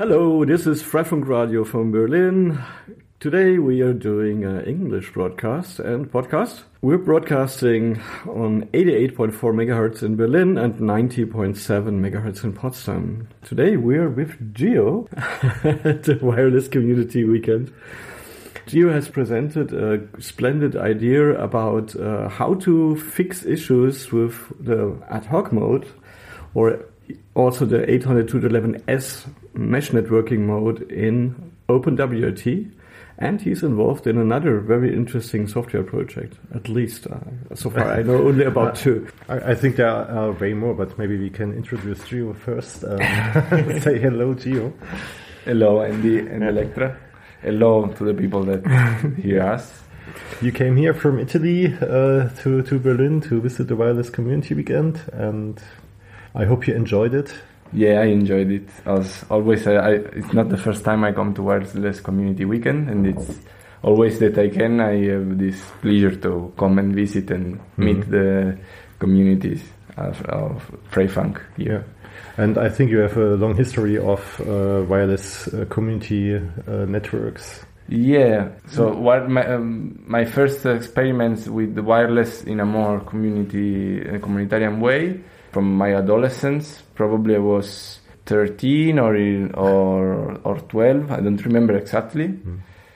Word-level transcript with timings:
Hello, 0.00 0.46
this 0.46 0.66
is 0.66 0.82
Freifunk 0.82 1.26
Radio 1.28 1.62
from 1.62 1.92
Berlin. 1.92 2.58
Today 3.18 3.58
we 3.58 3.82
are 3.82 3.92
doing 3.92 4.46
an 4.46 4.64
English 4.64 5.12
broadcast 5.12 5.78
and 5.78 6.10
podcast. 6.10 6.62
We're 6.80 6.96
broadcasting 6.96 8.00
on 8.26 8.62
88.4 8.72 9.34
megahertz 9.52 10.02
in 10.02 10.16
Berlin 10.16 10.56
and 10.56 10.76
90.7 10.76 11.54
megahertz 12.00 12.42
in 12.42 12.54
Potsdam. 12.54 13.28
Today 13.42 13.76
we 13.76 13.98
are 13.98 14.08
with 14.08 14.54
Gio 14.54 15.06
at 15.66 16.02
the 16.04 16.18
Wireless 16.22 16.66
Community 16.68 17.24
Weekend. 17.24 17.70
Gio 18.68 18.90
has 18.90 19.06
presented 19.10 19.74
a 19.74 20.00
splendid 20.18 20.76
idea 20.76 21.38
about 21.38 21.94
uh, 21.96 22.30
how 22.30 22.54
to 22.54 22.96
fix 22.96 23.44
issues 23.44 24.10
with 24.10 24.50
the 24.58 24.96
ad 25.10 25.26
hoc 25.26 25.52
mode 25.52 25.86
or 26.54 26.86
also 27.34 27.66
the 27.66 27.80
802.11s 27.80 29.26
mesh 29.54 29.90
networking 29.90 30.40
mode 30.40 30.90
in 30.90 31.52
OpenWRT. 31.68 32.72
And 33.18 33.38
he's 33.42 33.62
involved 33.62 34.06
in 34.06 34.16
another 34.16 34.60
very 34.60 34.94
interesting 34.96 35.46
software 35.46 35.82
project, 35.82 36.38
at 36.54 36.70
least. 36.70 37.06
Uh, 37.06 37.18
so 37.54 37.68
far, 37.68 37.92
I 37.92 38.02
know 38.02 38.16
only 38.16 38.46
about 38.46 38.76
two. 38.84 39.08
I, 39.28 39.50
I 39.50 39.54
think 39.54 39.76
there 39.76 39.90
are 39.90 40.32
way 40.32 40.54
more, 40.54 40.72
but 40.72 40.98
maybe 40.98 41.18
we 41.18 41.28
can 41.28 41.52
introduce 41.52 41.98
Gio 41.98 42.34
first. 42.34 42.82
Um, 42.82 42.98
say 43.82 43.98
hello, 43.98 44.34
Gio. 44.34 44.72
Hello, 45.44 45.80
Andi 45.80 46.32
and 46.32 46.44
Elektra. 46.44 46.96
Hello 47.42 47.88
to 47.88 48.04
the 48.04 48.14
people 48.14 48.42
that 48.44 48.64
hear 49.22 49.42
us. 49.42 49.82
You 50.40 50.52
came 50.52 50.76
here 50.76 50.94
from 50.94 51.18
Italy 51.18 51.66
uh, 51.66 52.30
to, 52.40 52.62
to 52.62 52.78
Berlin 52.78 53.20
to 53.22 53.40
visit 53.42 53.68
the 53.68 53.76
Wireless 53.76 54.08
Community 54.08 54.54
Weekend, 54.54 55.00
and 55.12 55.60
I 56.34 56.46
hope 56.46 56.66
you 56.66 56.74
enjoyed 56.74 57.12
it. 57.12 57.34
Yeah, 57.72 58.00
I 58.00 58.06
enjoyed 58.06 58.50
it. 58.50 58.68
As 58.84 59.24
always, 59.30 59.66
I, 59.66 59.74
I, 59.74 59.90
it's 59.92 60.32
not 60.32 60.48
the 60.48 60.56
first 60.56 60.84
time 60.84 61.04
I 61.04 61.12
come 61.12 61.34
to 61.34 61.42
Wireless 61.42 62.00
Community 62.00 62.44
Weekend, 62.44 62.88
and 62.90 63.06
it's 63.06 63.38
always 63.82 64.18
that 64.18 64.36
I 64.38 64.48
can. 64.48 64.80
I 64.80 65.04
have 65.06 65.38
this 65.38 65.60
pleasure 65.80 66.16
to 66.16 66.52
come 66.56 66.78
and 66.78 66.94
visit 66.94 67.30
and 67.30 67.60
meet 67.76 68.10
the 68.10 68.58
communities 68.98 69.62
of, 69.96 70.20
of 70.22 70.70
Freifunk 70.90 71.40
here. 71.56 71.84
And 72.36 72.58
I 72.58 72.68
think 72.68 72.90
you 72.90 72.98
have 72.98 73.16
a 73.16 73.36
long 73.36 73.56
history 73.56 73.98
of 73.98 74.20
uh, 74.40 74.84
wireless 74.88 75.48
uh, 75.48 75.64
community 75.68 76.36
uh, 76.36 76.86
networks. 76.86 77.64
Yeah. 77.88 78.50
So 78.68 78.94
what 78.94 79.28
my 79.28 79.44
um, 79.46 80.02
my 80.06 80.24
first 80.24 80.64
experiments 80.64 81.48
with 81.48 81.74
the 81.74 81.82
wireless 81.82 82.44
in 82.44 82.60
a 82.60 82.64
more 82.64 83.00
community 83.00 84.00
uh, 84.00 84.18
communitarian 84.18 84.78
way 84.78 85.20
from 85.50 85.76
my 85.76 85.94
adolescence. 85.96 86.82
Probably 87.00 87.36
I 87.36 87.38
was 87.38 88.00
13 88.26 88.98
or 88.98 89.16
or 89.54 90.38
or 90.44 90.56
12. 90.60 91.10
I 91.10 91.20
don't 91.20 91.42
remember 91.46 91.74
exactly, 91.78 92.38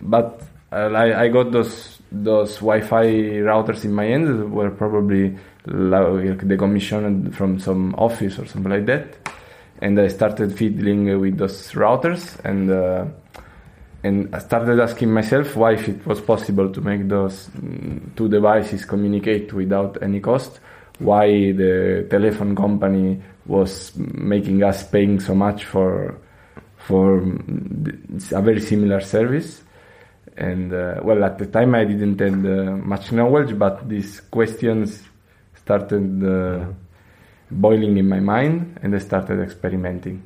but 0.03 0.43
uh, 0.71 0.91
I, 0.93 1.23
I 1.23 1.29
got 1.29 1.53
those 1.53 2.03
those 2.13 2.57
Wi-Fi 2.57 3.07
routers 3.49 3.83
in 3.87 3.95
my 3.95 4.05
hands 4.05 4.29
that 4.29 4.47
were 4.47 4.71
probably 4.71 5.39
like 5.65 6.47
the 6.47 6.57
commission 6.59 7.33
from 7.33 7.59
some 7.59 7.95
office 7.95 8.39
or 8.39 8.45
something 8.45 8.73
like 8.73 8.85
that, 8.85 9.07
and 9.81 9.99
I 9.99 10.09
started 10.09 10.55
fiddling 10.55 11.19
with 11.19 11.39
those 11.39 11.73
routers 11.73 12.23
and. 12.45 12.71
Uh, 12.71 13.07
and 14.03 14.35
I 14.35 14.39
started 14.41 14.79
asking 14.81 15.11
myself 15.15 15.57
why 15.57 15.73
if 15.73 15.89
it 15.89 16.05
was 16.05 16.21
possible 16.21 16.69
to 16.71 16.81
make 16.83 17.09
those 17.09 17.49
mm, 17.57 18.15
two 18.15 18.29
devices 18.29 18.85
communicate 18.85 19.55
without 19.55 19.97
any 20.03 20.21
cost, 20.21 20.61
why 20.99 21.27
the 21.53 22.07
telephone 22.11 22.55
company 22.55 23.23
was 23.47 23.95
making 23.97 24.63
us 24.63 24.87
paying 24.89 25.21
so 25.21 25.35
much 25.35 25.65
for 25.65 26.21
for 26.77 27.19
a 27.19 28.43
very 28.43 28.61
similar 28.61 29.01
service. 29.01 29.63
And 30.37 30.73
uh, 30.73 31.01
well, 31.03 31.25
at 31.25 31.39
the 31.39 31.47
time 31.47 31.75
I 31.75 31.85
didn't 31.85 32.21
have 32.21 32.45
uh, 32.45 32.77
much 32.77 33.13
knowledge, 33.13 33.59
but 33.59 33.89
these 33.89 34.21
questions 34.21 35.03
started 35.55 36.23
uh, 36.25 36.67
boiling 37.51 37.97
in 37.97 38.09
my 38.09 38.21
mind, 38.21 38.79
and 38.83 38.95
I 38.95 38.99
started 38.99 39.41
experimenting. 39.41 40.23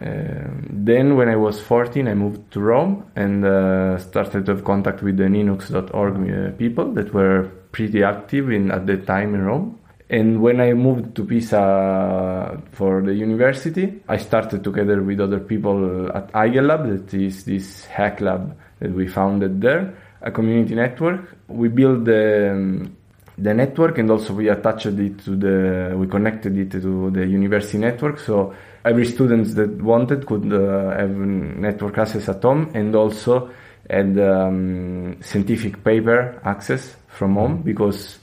Uh, 0.00 0.50
then, 0.70 1.16
when 1.16 1.28
I 1.28 1.36
was 1.36 1.60
14, 1.60 2.08
I 2.08 2.14
moved 2.14 2.50
to 2.52 2.60
Rome 2.60 3.06
and 3.14 3.44
uh, 3.44 3.98
started 3.98 4.44
to 4.46 4.52
have 4.56 4.64
contact 4.64 5.02
with 5.02 5.16
the 5.16 5.24
Linux.org 5.24 6.14
uh, 6.30 6.56
people 6.56 6.92
that 6.92 7.14
were 7.14 7.44
pretty 7.70 8.02
active 8.02 8.50
in 8.50 8.72
at 8.72 8.86
that 8.86 9.06
time 9.06 9.34
in 9.34 9.42
Rome. 9.42 9.78
And 10.10 10.42
when 10.42 10.60
I 10.60 10.74
moved 10.74 11.16
to 11.16 11.24
Pisa 11.24 12.60
for 12.72 13.02
the 13.02 13.14
university, 13.14 14.02
I 14.06 14.18
started 14.18 14.62
together 14.62 15.02
with 15.02 15.20
other 15.20 15.40
people 15.40 16.10
at 16.14 16.30
eigenLab, 16.32 17.08
that 17.08 17.14
is 17.14 17.44
this 17.44 17.86
hack 17.86 18.20
lab 18.20 18.56
that 18.80 18.92
we 18.92 19.06
founded 19.08 19.62
there, 19.62 19.96
a 20.20 20.30
community 20.30 20.74
network. 20.74 21.36
We 21.48 21.68
built 21.68 22.04
the 22.04 22.52
um, 22.52 22.96
the 23.36 23.52
network 23.52 23.98
and 23.98 24.10
also 24.10 24.32
we 24.32 24.48
attached 24.48 24.86
it 24.86 25.18
to 25.18 25.34
the 25.34 25.94
we 25.96 26.06
connected 26.06 26.56
it 26.56 26.70
to 26.70 27.10
the 27.10 27.26
university 27.26 27.78
network 27.78 28.20
so 28.20 28.54
every 28.84 29.04
student 29.04 29.54
that 29.56 29.82
wanted 29.82 30.24
could 30.24 30.52
uh, 30.52 30.90
have 30.96 31.10
network 31.10 31.98
access 31.98 32.28
at 32.28 32.40
home 32.40 32.70
and 32.74 32.94
also 32.94 33.50
had 33.90 34.16
um, 34.20 35.20
scientific 35.20 35.82
paper 35.82 36.40
access 36.44 36.94
from 37.08 37.34
home 37.34 37.60
because 37.62 38.18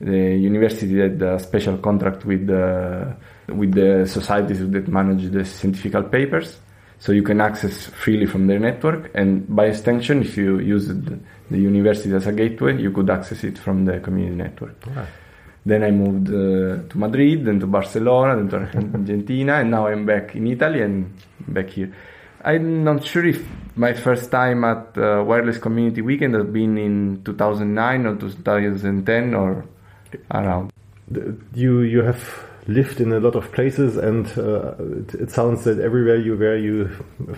the 0.00 0.36
university 0.36 0.98
had 1.00 1.22
a 1.22 1.38
special 1.38 1.78
contract 1.78 2.24
with 2.24 2.46
the 2.46 3.16
with 3.48 3.72
the 3.72 4.06
societies 4.06 4.68
that 4.70 4.88
manage 4.88 5.30
the 5.30 5.44
scientific 5.44 6.10
papers. 6.10 6.58
So 6.98 7.12
you 7.12 7.22
can 7.22 7.40
access 7.40 7.86
freely 7.86 8.26
from 8.26 8.46
their 8.46 8.58
network. 8.58 9.10
And 9.14 9.46
by 9.54 9.66
extension 9.66 10.22
if 10.22 10.36
you 10.36 10.58
use 10.58 10.88
the, 10.88 11.18
university 11.50 12.12
as 12.14 12.26
a 12.26 12.32
gateway 12.32 12.80
you 12.80 12.90
could 12.90 13.08
access 13.08 13.44
it 13.44 13.58
from 13.58 13.84
the 13.84 14.00
community 14.00 14.36
network. 14.36 14.76
Then 15.64 15.82
I 15.82 15.90
moved 15.90 16.28
uh, 16.28 16.88
to 16.88 16.98
Madrid, 16.98 17.44
then 17.44 17.58
to 17.60 17.66
Barcelona, 17.66 18.36
then 18.36 18.48
to 18.50 18.56
Argentina, 18.98 19.54
and 19.54 19.70
now 19.70 19.88
I'm 19.88 20.06
back 20.06 20.36
in 20.36 20.46
Italy 20.46 20.82
and 20.82 21.12
back 21.48 21.70
here. 21.70 21.92
I'm 22.44 22.84
not 22.84 23.04
sure 23.04 23.26
if 23.26 23.44
my 23.74 23.92
first 23.92 24.30
time 24.30 24.62
at 24.62 24.96
uh, 24.96 25.24
Wireless 25.26 25.58
Community 25.58 26.02
Weekend 26.02 26.34
has 26.34 26.46
been 26.46 26.78
in 26.78 27.22
2009 27.24 28.06
or 28.06 28.16
2010 28.16 29.34
or 29.34 29.64
around. 30.30 30.72
The- 31.10 31.36
You 31.54 31.80
you 31.80 32.02
have 32.02 32.20
lived 32.68 33.00
in 33.00 33.12
a 33.12 33.20
lot 33.20 33.36
of 33.36 33.52
places, 33.52 33.96
and 33.96 34.26
uh, 34.36 34.74
it, 34.98 35.14
it 35.14 35.30
sounds 35.30 35.62
that 35.64 35.78
everywhere 35.78 36.16
you 36.16 36.36
were, 36.36 36.56
you 36.56 36.88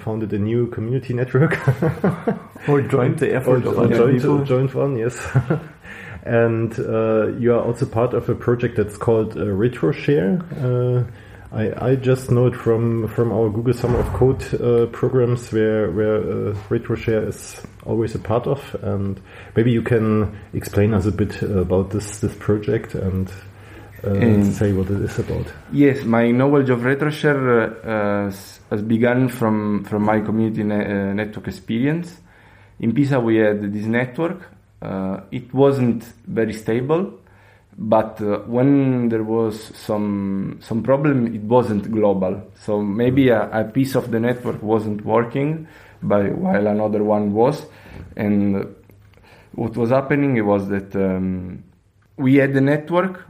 founded 0.05 0.33
a 0.33 0.39
new 0.39 0.67
community 0.69 1.13
network. 1.15 1.59
Or 2.69 2.81
joined 2.83 3.19
the 3.19 3.31
or, 3.33 3.37
effort 3.37 3.67
of 3.67 3.79
or 3.79 3.85
other 3.85 3.97
joined, 3.97 4.21
people. 4.21 4.45
joined 4.45 4.75
one, 4.75 4.97
yes. 4.99 5.17
and 6.25 6.79
uh, 6.81 7.29
you 7.39 7.55
are 7.55 7.63
also 7.63 7.87
part 7.87 8.13
of 8.15 8.29
a 8.29 8.35
project 8.35 8.77
that's 8.77 8.97
called 8.97 9.37
uh, 9.37 9.41
RetroShare. 9.45 11.07
I, 11.51 11.93
I 11.93 11.97
just 11.97 12.31
know 12.31 12.47
it 12.47 12.55
from, 12.55 13.09
from 13.09 13.33
our 13.33 13.49
Google 13.49 13.73
Summer 13.73 13.99
of 13.99 14.13
Code 14.13 14.43
uh, 14.61 14.87
programs 14.93 15.51
where 15.51 15.91
where 15.91 16.17
uh, 16.17 16.55
RetroShare 16.69 17.27
is 17.29 17.63
always 17.87 18.15
a 18.15 18.19
part 18.19 18.47
of, 18.47 18.77
and 18.83 19.19
maybe 19.57 19.71
you 19.73 19.81
can 19.83 20.37
explain 20.53 20.93
us 20.93 21.07
a 21.07 21.13
bit 21.13 21.41
about 21.43 21.91
this 21.91 22.21
this 22.21 22.35
project 22.37 22.95
and 22.95 23.31
uh, 24.05 24.11
Um, 24.11 24.53
say 24.53 24.73
what 24.73 24.91
it 24.91 25.01
is 25.01 25.19
about. 25.19 25.47
Yes, 25.73 26.05
my 26.05 26.31
knowledge 26.31 26.69
of 26.71 26.81
RetroShare 26.81 27.83
uh, 27.83 28.25
has- 28.27 28.61
has 28.71 28.83
begun 28.83 29.29
from, 29.31 29.85
from 29.85 30.03
my 30.05 30.21
community 30.21 30.63
ne- 30.63 30.85
uh, 30.85 31.15
network 31.15 31.49
experience. 31.49 32.21
In 32.79 32.93
Pisa, 32.93 33.19
we 33.19 33.37
had 33.37 33.73
this 33.73 33.87
network. 33.87 34.41
Uh, 34.83 35.21
it 35.33 35.53
wasn't 35.55 36.05
very 36.27 36.53
stable, 36.53 37.15
but 37.79 38.21
uh, 38.21 38.41
when 38.41 39.09
there 39.09 39.23
was 39.23 39.71
some 39.77 40.59
some 40.61 40.83
problem, 40.83 41.33
it 41.33 41.43
wasn't 41.43 41.91
global. 41.93 42.43
So 42.65 42.83
maybe 42.83 43.29
a, 43.29 43.49
a 43.51 43.65
piece 43.65 43.95
of 43.95 44.11
the 44.11 44.19
network 44.19 44.61
wasn't 44.63 45.05
working, 45.05 45.69
but 46.03 46.33
while 46.37 46.67
another 46.67 47.05
one 47.05 47.33
was, 47.33 47.67
and 48.17 48.75
what 49.53 49.77
was 49.77 49.91
happening 49.91 50.45
was 50.45 50.69
that 50.69 50.95
um, 50.97 51.63
we 52.17 52.35
had 52.37 52.53
the 52.53 52.61
network. 52.61 53.25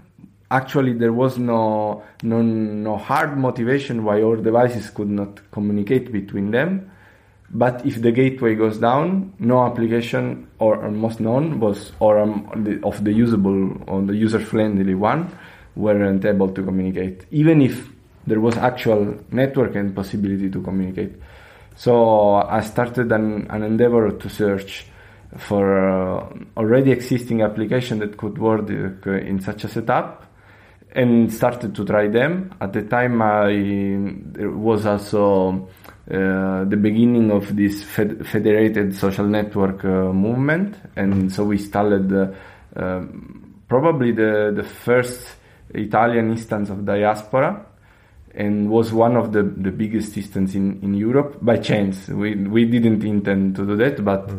Actually, 0.51 0.95
there 0.95 1.13
was 1.13 1.37
no, 1.37 2.03
no 2.23 2.41
no 2.41 2.97
hard 2.97 3.37
motivation 3.37 4.03
why 4.03 4.23
our 4.23 4.37
devices 4.37 4.89
could 4.89 5.11
not 5.11 5.51
communicate 5.51 6.11
between 6.11 6.51
them. 6.53 6.91
But 7.51 7.87
if 7.87 8.03
the 8.03 8.13
gateway 8.13 8.55
goes 8.55 8.79
down, 8.79 9.33
no 9.39 9.65
application 9.65 10.49
or, 10.59 10.77
or 10.77 10.91
most 10.91 11.19
none 11.19 11.61
was 11.61 11.93
or 11.99 12.19
um, 12.19 12.81
of 12.85 13.05
the 13.05 13.13
usable 13.13 13.83
or 13.87 14.03
the 14.03 14.15
user 14.15 14.39
friendly 14.39 14.95
one 14.95 15.31
weren't 15.75 16.25
able 16.25 16.49
to 16.51 16.63
communicate, 16.63 17.25
even 17.31 17.63
if 17.63 17.89
there 18.27 18.41
was 18.41 18.57
actual 18.59 19.19
network 19.31 19.75
and 19.77 19.95
possibility 19.95 20.51
to 20.51 20.61
communicate. 20.61 21.15
So 21.77 22.35
I 22.35 22.61
started 22.61 23.11
an, 23.13 23.47
an 23.51 23.63
endeavor 23.63 24.11
to 24.11 24.29
search 24.29 24.87
for 25.37 26.19
uh, 26.19 26.29
already 26.57 26.91
existing 26.91 27.43
application 27.43 28.01
that 28.01 28.17
could 28.17 28.39
work 28.39 28.69
uh, 29.07 29.13
in 29.13 29.41
such 29.41 29.65
a 29.65 29.69
setup 29.69 30.25
and 30.93 31.33
started 31.33 31.75
to 31.75 31.85
try 31.85 32.09
them. 32.09 32.55
At 32.61 32.73
the 32.73 32.83
time, 32.83 33.23
I 33.23 34.47
was 34.49 34.87
also 34.87 35.69
uh, 36.11 36.65
the 36.65 36.77
beginning 36.77 37.31
of 37.31 37.55
this 37.55 37.85
fed- 37.85 38.27
federated 38.27 38.95
social 38.97 39.27
network 39.27 39.85
uh, 39.85 40.11
movement, 40.13 40.75
and 40.97 41.31
so 41.31 41.45
we 41.45 41.59
started 41.59 42.11
uh, 42.11 42.33
um, 42.77 43.63
probably 43.69 44.13
the 44.13 44.53
the 44.57 44.63
first 44.63 45.37
Italian 45.75 46.31
instance 46.31 46.71
of 46.71 46.87
diaspora, 46.87 47.63
and 48.35 48.71
was 48.71 48.91
one 48.91 49.17
of 49.17 49.33
the, 49.33 49.43
the 49.43 49.71
biggest 49.71 50.17
instances 50.17 50.57
in, 50.57 50.81
in 50.83 50.95
Europe 50.95 51.39
by 51.43 51.59
chance. 51.59 52.09
We 52.09 52.37
we 52.37 52.65
didn't 52.65 53.05
intend 53.05 53.57
to 53.57 53.67
do 53.67 53.77
that, 53.77 54.03
but 54.03 54.31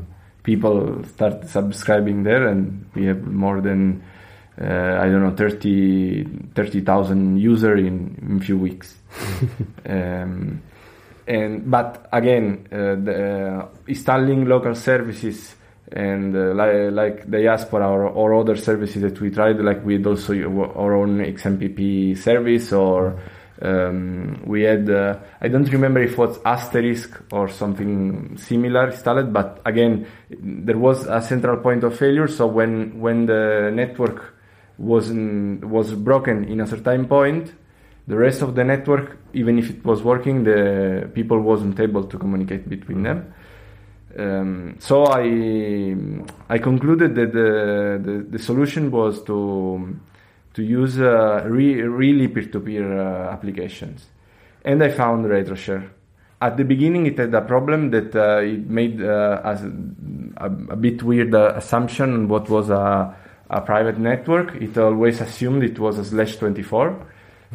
people 0.42 1.04
start 1.04 1.48
subscribing 1.48 2.24
there, 2.24 2.48
and 2.48 2.90
we 2.96 3.06
have 3.06 3.22
more 3.22 3.62
than 3.62 4.02
uh, 4.60 4.98
I 5.00 5.06
don't 5.06 5.22
know 5.22 5.36
30 5.36 6.24
30,000 6.56 7.38
user 7.38 7.76
in 7.76 8.18
in 8.28 8.40
few 8.40 8.58
weeks. 8.58 8.98
um, 9.86 10.64
and 11.30 11.70
but 11.70 12.10
again, 12.12 12.68
uh, 12.72 12.96
the, 12.96 13.60
uh, 13.62 13.68
installing 13.88 14.46
local 14.46 14.74
services 14.74 15.56
and 15.92 16.36
uh, 16.36 16.54
like, 16.56 16.92
like 16.92 17.30
diaspora 17.30 17.88
or, 17.88 18.08
or 18.08 18.34
other 18.34 18.56
services 18.56 19.04
that 19.04 19.22
we 19.22 19.30
tried, 19.30 19.60
like 19.60 19.86
we 19.86 19.94
had 19.94 20.08
also 20.08 20.34
our 20.34 20.96
own 20.96 21.20
XMPP 21.20 22.18
service 22.18 22.74
or 22.74 23.22
um, 23.62 24.42
we 24.46 24.64
had 24.64 24.90
uh, 24.90 25.20
I 25.40 25.50
don't 25.50 25.70
remember 25.72 26.02
if 26.02 26.14
it 26.14 26.18
was 26.18 26.40
asterisk 26.46 27.22
or 27.32 27.48
something 27.48 28.36
similar 28.38 28.90
installed, 28.90 29.32
but 29.32 29.62
again 29.66 30.08
there 30.32 30.78
was 30.78 31.06
a 31.06 31.22
central 31.22 31.58
point 31.58 31.84
of 31.84 31.96
failure. 31.96 32.28
So 32.28 32.48
when 32.48 33.00
when 33.00 33.28
the 33.28 33.72
network 33.72 34.34
was 34.80 35.12
was 35.12 35.94
broken 35.94 36.46
in 36.46 36.62
a 36.62 36.68
certain 36.68 37.08
point, 37.08 37.54
the 38.10 38.18
rest 38.18 38.42
of 38.42 38.56
the 38.56 38.64
network, 38.64 39.18
even 39.34 39.60
if 39.60 39.70
it 39.70 39.86
was 39.86 40.02
working, 40.02 40.44
the 40.44 41.08
people 41.14 41.40
wasn't 41.40 41.80
able 41.80 42.04
to 42.06 42.18
communicate 42.18 42.68
between 42.68 43.04
them. 43.04 43.34
Um, 44.18 44.76
so 44.80 45.06
I 45.06 45.96
I 46.50 46.58
concluded 46.58 47.14
that 47.14 47.32
the, 47.32 48.02
the, 48.04 48.26
the 48.32 48.40
solution 48.40 48.90
was 48.90 49.24
to 49.26 49.96
to 50.56 50.64
use 50.64 51.00
uh, 51.00 51.44
re- 51.46 51.84
really 51.84 52.28
peer-to-peer 52.28 53.00
uh, 53.00 53.32
applications, 53.32 54.08
and 54.66 54.84
I 54.84 54.90
found 54.90 55.26
RetroShare. 55.26 55.88
At 56.42 56.58
the 56.58 56.64
beginning, 56.64 57.06
it 57.06 57.20
had 57.20 57.36
a 57.36 57.42
problem 57.42 57.92
that 57.92 58.16
uh, 58.16 58.40
it 58.42 58.68
made 58.68 59.04
uh, 59.04 59.56
a, 60.38 60.46
a, 60.46 60.76
bit 60.76 61.04
weird 61.04 61.36
uh, 61.36 61.54
assumption 61.56 62.28
what 62.28 62.50
was 62.50 62.72
a, 62.72 63.16
a 63.52 63.62
private 63.62 64.00
network. 64.00 64.56
It 64.56 64.76
always 64.78 65.22
assumed 65.22 65.64
it 65.64 65.78
was 65.78 66.00
a 66.00 66.06
slash 66.06 66.38
twenty 66.38 66.64
four 66.64 67.06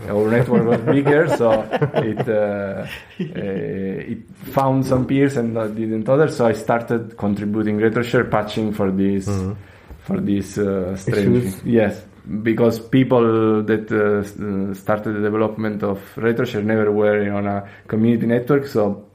our 0.03 0.29
network 0.29 0.67
was 0.67 0.81
bigger, 0.81 1.29
so 1.37 1.63
it 1.95 2.29
uh, 2.29 2.33
uh, 3.21 3.21
it 3.21 4.29
found 4.53 4.85
some 4.85 5.07
peers 5.07 5.37
and 5.37 5.57
uh, 5.57 5.69
didn't 5.69 6.09
others. 6.09 6.37
So 6.37 6.47
I 6.47 6.53
started 6.53 7.17
contributing 7.17 7.79
RetroShare 7.79 8.29
patching 8.29 8.73
for 8.73 8.91
this 8.91 9.29
mm-hmm. 9.29 9.53
for 10.01 10.21
this 10.21 10.59
uh, 10.59 10.97
strange. 10.97 11.55
Yes, 11.65 12.05
because 12.43 12.81
people 12.81 13.63
that 13.63 13.91
uh, 13.93 14.75
started 14.75 15.15
the 15.15 15.21
development 15.21 15.85
of 15.85 16.01
RetroShare 16.17 16.65
never 16.65 16.91
were 16.91 17.33
on 17.33 17.47
a 17.47 17.69
community 17.87 18.27
network, 18.27 18.67
so 18.67 19.07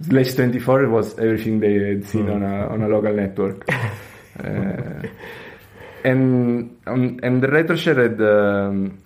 slash 0.00 0.32
24 0.34 0.88
was 0.88 1.16
everything 1.18 1.60
they 1.60 1.74
had 1.74 2.04
seen 2.06 2.26
mm-hmm. 2.26 2.32
on 2.32 2.42
a 2.42 2.66
on 2.68 2.82
a 2.82 2.88
local 2.88 3.14
network. 3.14 3.68
Uh, 4.32 5.02
and 6.04 6.74
um, 6.86 7.20
and 7.22 7.42
the 7.42 7.46
RetroShare 7.48 7.98
had 7.98 8.20
um, 8.22 8.98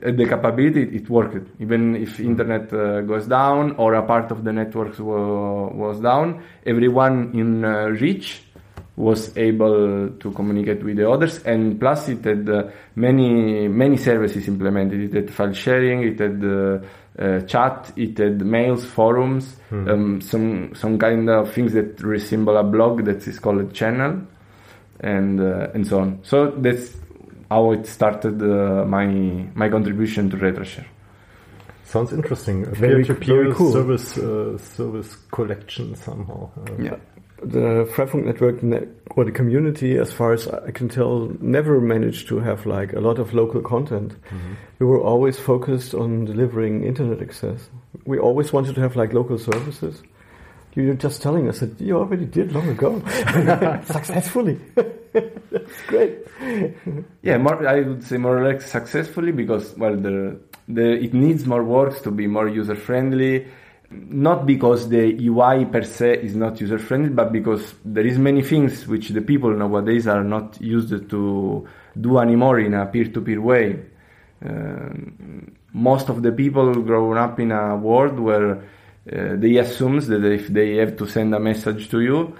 the 0.00 0.26
capability 0.26 0.82
it 0.96 1.08
worked. 1.08 1.60
Even 1.60 1.96
if 1.96 2.20
internet 2.20 2.72
uh, 2.72 3.00
goes 3.02 3.26
down 3.26 3.72
or 3.76 3.94
a 3.94 4.02
part 4.02 4.30
of 4.30 4.44
the 4.44 4.52
networks 4.52 4.98
wa- 4.98 5.68
was 5.68 6.00
down 6.00 6.42
everyone 6.64 7.30
in 7.34 7.64
uh, 7.64 7.86
reach 7.86 8.42
was 8.96 9.36
able 9.36 10.10
to 10.18 10.32
communicate 10.32 10.82
with 10.82 10.96
the 10.96 11.08
others. 11.08 11.38
And 11.44 11.78
plus 11.78 12.08
it 12.08 12.24
had 12.24 12.48
uh, 12.48 12.64
many 12.96 13.68
many 13.68 13.96
services 13.96 14.48
implemented. 14.48 15.00
It 15.00 15.14
had 15.14 15.30
file 15.30 15.52
sharing 15.52 16.02
it 16.02 16.18
had 16.18 16.44
uh, 16.44 16.80
uh, 17.18 17.40
chat 17.42 17.92
it 17.96 18.18
had 18.18 18.40
mails 18.40 18.84
forums 18.84 19.56
mm-hmm. 19.70 19.88
um, 19.88 20.20
some 20.20 20.74
some 20.74 20.98
kind 20.98 21.28
of 21.28 21.52
things 21.52 21.72
that 21.72 22.00
resemble 22.00 22.56
a 22.56 22.62
blog 22.62 23.04
that 23.04 23.26
is 23.26 23.38
called 23.38 23.60
a 23.60 23.72
channel 23.72 24.20
and 25.00 25.40
uh, 25.40 25.68
and 25.74 25.86
so 25.86 26.00
on. 26.00 26.20
So 26.22 26.50
that's 26.50 26.96
how 27.50 27.72
it 27.72 27.86
started 27.86 28.42
uh, 28.42 28.84
my 28.84 29.06
my 29.54 29.68
contribution 29.68 30.30
to 30.30 30.36
RetroShare. 30.36 30.86
Sounds 31.84 32.12
interesting. 32.12 32.66
A 32.66 32.70
very, 32.70 33.02
very 33.02 33.54
cool. 33.54 33.72
service 33.72 34.18
uh, 34.18 34.58
service 34.58 35.16
collection 35.30 35.94
somehow. 35.94 36.50
Yeah. 36.78 36.96
The 37.42 37.88
Freifunk 37.94 38.24
network 38.24 38.62
net, 38.62 38.88
or 39.10 39.24
the 39.24 39.30
community, 39.30 39.96
as 39.96 40.12
far 40.12 40.32
as 40.32 40.48
I 40.48 40.72
can 40.72 40.88
tell, 40.88 41.30
never 41.40 41.80
managed 41.80 42.28
to 42.28 42.40
have 42.40 42.66
like 42.66 42.92
a 42.92 43.00
lot 43.00 43.18
of 43.18 43.32
local 43.32 43.62
content. 43.62 44.10
Mm-hmm. 44.12 44.54
We 44.80 44.86
were 44.86 45.00
always 45.00 45.38
focused 45.38 45.94
on 45.94 46.24
delivering 46.24 46.84
internet 46.84 47.22
access. 47.22 47.70
We 48.04 48.18
always 48.18 48.52
wanted 48.52 48.74
to 48.74 48.80
have 48.80 48.96
like 48.96 49.14
local 49.14 49.38
services. 49.38 50.02
You're 50.78 50.94
just 50.94 51.22
telling 51.22 51.48
us 51.48 51.58
that 51.58 51.80
you 51.80 51.98
already 51.98 52.24
did 52.24 52.52
long 52.52 52.68
ago, 52.68 53.02
successfully. 53.84 54.60
great. 55.88 56.18
yeah, 57.20 57.36
more, 57.36 57.66
I 57.66 57.80
would 57.80 58.04
say 58.04 58.16
more 58.16 58.38
or 58.38 58.52
less 58.52 58.70
successfully 58.70 59.32
because 59.32 59.76
well, 59.76 59.96
the, 59.96 60.38
the 60.68 60.92
it 60.92 61.14
needs 61.14 61.46
more 61.46 61.64
work 61.64 62.00
to 62.04 62.12
be 62.12 62.28
more 62.28 62.48
user 62.48 62.76
friendly. 62.76 63.48
Not 63.90 64.46
because 64.46 64.88
the 64.88 65.16
UI 65.26 65.64
per 65.64 65.82
se 65.82 66.20
is 66.22 66.36
not 66.36 66.60
user 66.60 66.78
friendly, 66.78 67.08
but 67.08 67.32
because 67.32 67.74
there 67.84 68.06
is 68.06 68.16
many 68.16 68.42
things 68.42 68.86
which 68.86 69.08
the 69.08 69.22
people 69.22 69.50
nowadays 69.50 70.06
are 70.06 70.22
not 70.22 70.60
used 70.60 71.10
to 71.10 71.66
do 72.00 72.18
anymore 72.18 72.60
in 72.60 72.74
a 72.74 72.86
peer-to-peer 72.86 73.40
way. 73.40 73.80
Uh, 74.44 74.90
most 75.72 76.08
of 76.08 76.22
the 76.22 76.30
people 76.30 76.72
grown 76.74 77.16
up 77.16 77.40
in 77.40 77.50
a 77.50 77.76
world 77.76 78.20
where 78.20 78.62
uh, 79.12 79.36
they 79.36 79.56
assume 79.56 80.00
that 80.00 80.24
if 80.24 80.48
they 80.48 80.76
have 80.76 80.96
to 80.96 81.06
send 81.06 81.34
a 81.34 81.40
message 81.40 81.88
to 81.90 82.00
you, 82.00 82.36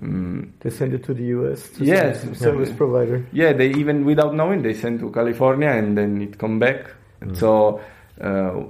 um, 0.00 0.54
they 0.60 0.70
send 0.70 0.94
it 0.94 1.04
to 1.04 1.14
the 1.14 1.24
US 1.24 1.70
to 1.70 1.84
yes, 1.84 2.22
service 2.38 2.70
yeah. 2.70 2.76
provider. 2.76 3.26
Yeah, 3.32 3.52
they 3.52 3.70
even 3.70 4.04
without 4.04 4.34
knowing 4.34 4.62
they 4.62 4.74
send 4.74 5.00
to 5.00 5.10
California 5.10 5.70
and 5.70 5.98
then 5.98 6.22
it 6.22 6.38
come 6.38 6.58
back. 6.58 6.86
Mm. 7.20 7.36
So 7.36 7.80
uh, 8.20 8.64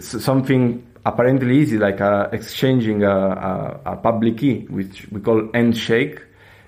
something 0.00 0.86
apparently 1.04 1.58
easy 1.58 1.78
like 1.78 2.00
uh, 2.00 2.28
exchanging 2.32 3.04
a, 3.04 3.10
a, 3.10 3.80
a, 3.92 3.96
public 3.96 4.38
key, 4.38 4.66
which 4.68 5.06
we 5.10 5.20
call 5.20 5.48
handshake, 5.54 6.20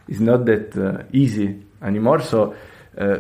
is 0.07 0.21
not 0.21 0.45
that 0.47 0.77
uh, 0.77 1.03
easy 1.13 1.61
anymore. 1.83 2.21
So 2.21 2.55
uh, 2.97 3.19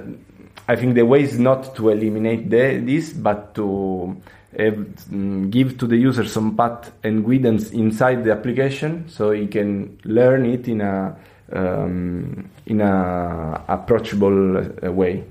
I 0.68 0.76
think 0.76 0.94
the 0.94 1.04
way 1.04 1.22
is 1.22 1.38
not 1.38 1.74
to 1.76 1.90
eliminate 1.90 2.48
the, 2.48 2.80
this, 2.84 3.12
but 3.12 3.54
to 3.56 4.16
give 4.56 5.78
to 5.78 5.86
the 5.86 5.96
user 5.96 6.24
some 6.24 6.56
path 6.56 6.90
and 7.04 7.24
guidance 7.26 7.70
inside 7.70 8.24
the 8.24 8.32
application 8.32 9.08
so 9.08 9.30
he 9.30 9.46
can 9.46 9.98
learn 10.04 10.46
it 10.46 10.68
in 10.68 10.80
a 10.80 11.16
um, 11.52 12.50
in 12.66 12.80
a 12.80 13.64
approachable 13.68 14.58
uh, 14.58 14.92
way. 14.92 15.24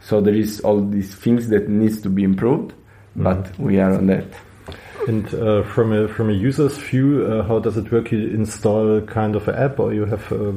So 0.00 0.20
there 0.20 0.34
is 0.34 0.60
all 0.60 0.80
these 0.80 1.14
things 1.14 1.48
that 1.48 1.68
needs 1.68 2.02
to 2.02 2.10
be 2.10 2.24
improved, 2.24 2.72
mm-hmm. 2.72 3.22
but 3.22 3.58
we 3.58 3.78
are 3.78 3.94
on 3.94 4.06
that. 4.08 4.26
And 5.06 5.34
uh, 5.34 5.62
from 5.64 5.92
a 5.92 6.08
from 6.08 6.30
a 6.30 6.32
user's 6.32 6.78
view, 6.78 7.26
uh, 7.26 7.46
how 7.46 7.58
does 7.58 7.76
it 7.76 7.90
work? 7.92 8.10
You 8.10 8.28
install 8.28 9.02
kind 9.02 9.36
of 9.36 9.46
an 9.48 9.54
app, 9.54 9.78
or 9.78 9.92
you 9.92 10.06
have 10.06 10.32
uh, 10.32 10.52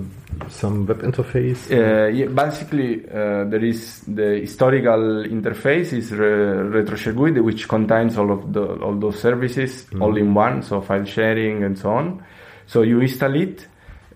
some 0.47 0.85
web 0.85 1.01
interface? 1.01 1.69
Uh, 1.69 2.07
yeah, 2.07 2.27
basically, 2.27 3.05
uh, 3.09 3.43
there 3.45 3.63
is 3.63 4.01
the 4.07 4.39
historical 4.39 5.25
interface 5.25 5.91
is 5.93 6.11
re- 6.11 6.81
RetroShare 6.81 7.43
which 7.43 7.67
contains 7.67 8.17
all 8.17 8.31
of 8.31 8.53
the 8.53 8.63
all 8.81 8.95
those 8.95 9.19
services 9.19 9.85
mm. 9.85 10.01
all 10.01 10.15
in 10.15 10.33
one, 10.33 10.63
so 10.63 10.81
file 10.81 11.05
sharing 11.05 11.63
and 11.63 11.77
so 11.77 11.91
on. 11.91 12.23
So 12.67 12.83
you 12.83 13.01
install 13.01 13.35
it. 13.35 13.67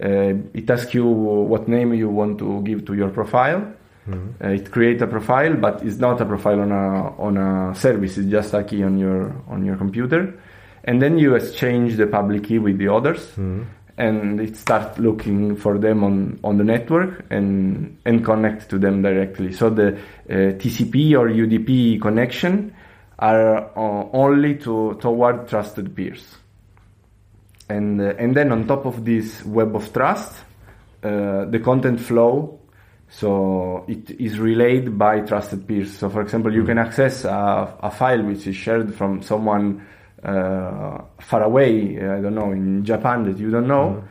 Uh, 0.01 0.33
it 0.53 0.69
asks 0.69 0.93
you 0.93 1.05
what 1.05 1.67
name 1.67 1.93
you 1.93 2.09
want 2.09 2.39
to 2.39 2.61
give 2.63 2.85
to 2.85 2.93
your 2.93 3.09
profile 3.09 3.75
Mm-hmm. 4.07 4.43
Uh, 4.43 4.49
it 4.49 4.71
creates 4.71 5.01
a 5.01 5.07
profile, 5.07 5.55
but 5.55 5.83
it's 5.83 5.97
not 5.97 6.19
a 6.21 6.25
profile 6.25 6.59
on 6.61 6.71
a 6.71 7.15
on 7.21 7.37
a 7.37 7.75
service. 7.75 8.17
It's 8.17 8.29
just 8.29 8.53
a 8.53 8.63
key 8.63 8.83
on 8.83 8.97
your 8.97 9.35
on 9.47 9.63
your 9.63 9.77
computer, 9.77 10.39
and 10.83 11.01
then 11.01 11.19
you 11.19 11.35
exchange 11.35 11.97
the 11.97 12.07
public 12.07 12.45
key 12.45 12.57
with 12.57 12.79
the 12.79 12.87
others, 12.87 13.19
mm-hmm. 13.19 13.63
and 13.97 14.41
it 14.41 14.57
starts 14.57 14.97
looking 14.97 15.55
for 15.55 15.77
them 15.77 16.03
on 16.03 16.39
on 16.43 16.57
the 16.57 16.63
network 16.63 17.25
and 17.29 17.99
and 18.03 18.25
connect 18.25 18.69
to 18.71 18.79
them 18.79 19.03
directly. 19.03 19.53
So 19.53 19.69
the 19.69 19.93
uh, 19.93 20.57
TCP 20.57 21.13
or 21.13 21.29
UDP 21.29 22.01
connection 22.01 22.73
are 23.19 23.69
uh, 23.77 24.09
only 24.13 24.55
to 24.55 24.97
toward 24.99 25.47
trusted 25.47 25.95
peers, 25.95 26.37
and 27.69 28.01
uh, 28.01 28.15
and 28.17 28.35
then 28.35 28.51
on 28.51 28.65
top 28.65 28.87
of 28.87 29.05
this 29.05 29.45
web 29.45 29.75
of 29.75 29.93
trust, 29.93 30.43
uh, 31.03 31.45
the 31.45 31.59
content 31.59 31.99
flow 31.99 32.60
so 33.11 33.83
it 33.89 34.09
is 34.21 34.39
relayed 34.39 34.97
by 34.97 35.19
trusted 35.19 35.67
peers. 35.67 35.97
So 35.97 36.09
for 36.09 36.21
example, 36.21 36.53
you 36.53 36.63
mm. 36.63 36.67
can 36.67 36.77
access 36.77 37.25
a, 37.25 37.77
a, 37.83 37.91
file 37.91 38.23
which 38.23 38.47
is 38.47 38.55
shared 38.55 38.95
from 38.95 39.21
someone 39.21 39.85
uh, 40.23 40.97
far 41.19 41.43
away, 41.43 41.97
I 41.97 42.21
don't 42.21 42.35
know, 42.35 42.51
in 42.51 42.85
Japan 42.85 43.25
that 43.25 43.37
you 43.37 43.51
don't 43.51 43.67
know. 43.67 44.03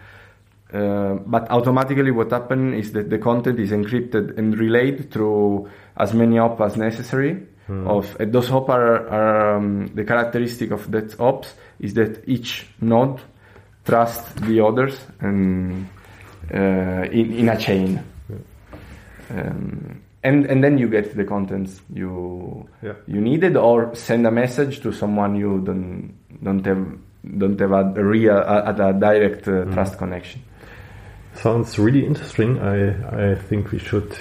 Uh, 0.73 1.14
but 1.26 1.50
automatically, 1.50 2.11
what 2.11 2.30
happens 2.30 2.87
is 2.87 2.92
that 2.92 3.09
the 3.09 3.19
content 3.19 3.59
is 3.59 3.71
encrypted 3.71 4.37
and 4.38 4.57
relayed 4.59 5.11
through 5.11 5.69
as 5.97 6.12
many 6.12 6.38
op 6.38 6.61
as 6.61 6.76
necessary. 6.76 7.47
Of 7.71 8.16
and 8.19 8.33
those 8.33 8.50
op 8.50 8.69
are, 8.69 9.09
are 9.09 9.57
um, 9.57 9.87
the 9.95 10.04
characteristic 10.04 10.73
of 10.73 10.90
that 10.90 11.21
ops 11.21 11.54
is 11.78 11.95
that 11.95 12.28
each 12.28 12.66
node 12.80 13.21
trusts 13.85 14.33
the 14.40 14.61
others 14.61 14.99
and 15.21 15.88
uh, 16.52 17.07
in, 17.12 17.33
in 17.33 17.49
a 17.49 17.57
chain. 17.57 18.02
Um, 19.30 20.02
and 20.22 20.46
and 20.46 20.62
then 20.62 20.76
you 20.78 20.88
get 20.88 21.16
the 21.16 21.25
contents 21.25 21.80
you 21.92 22.68
Yeah. 22.82 22.94
you 23.06 23.20
needed, 23.20 23.56
or 23.56 23.94
send 23.94 24.26
a 24.26 24.30
message 24.30 24.80
to 24.80 24.92
someone 24.92 25.37
you 25.37 25.60
don't 25.64 26.12
don't 26.42 26.66
have 26.66 26.87
don't 27.38 27.58
have 27.60 27.72
a 27.72 28.04
real 28.04 28.37
a, 28.37 28.70
a 28.70 28.92
direct 28.92 29.49
uh, 29.49 29.64
trust 29.72 29.99
connection. 29.99 30.42
Sounds 31.34 31.78
really 31.78 32.04
interesting. 32.04 32.58
I 32.58 33.32
I 33.32 33.34
think 33.37 33.70
we 33.72 33.78
should 33.78 34.14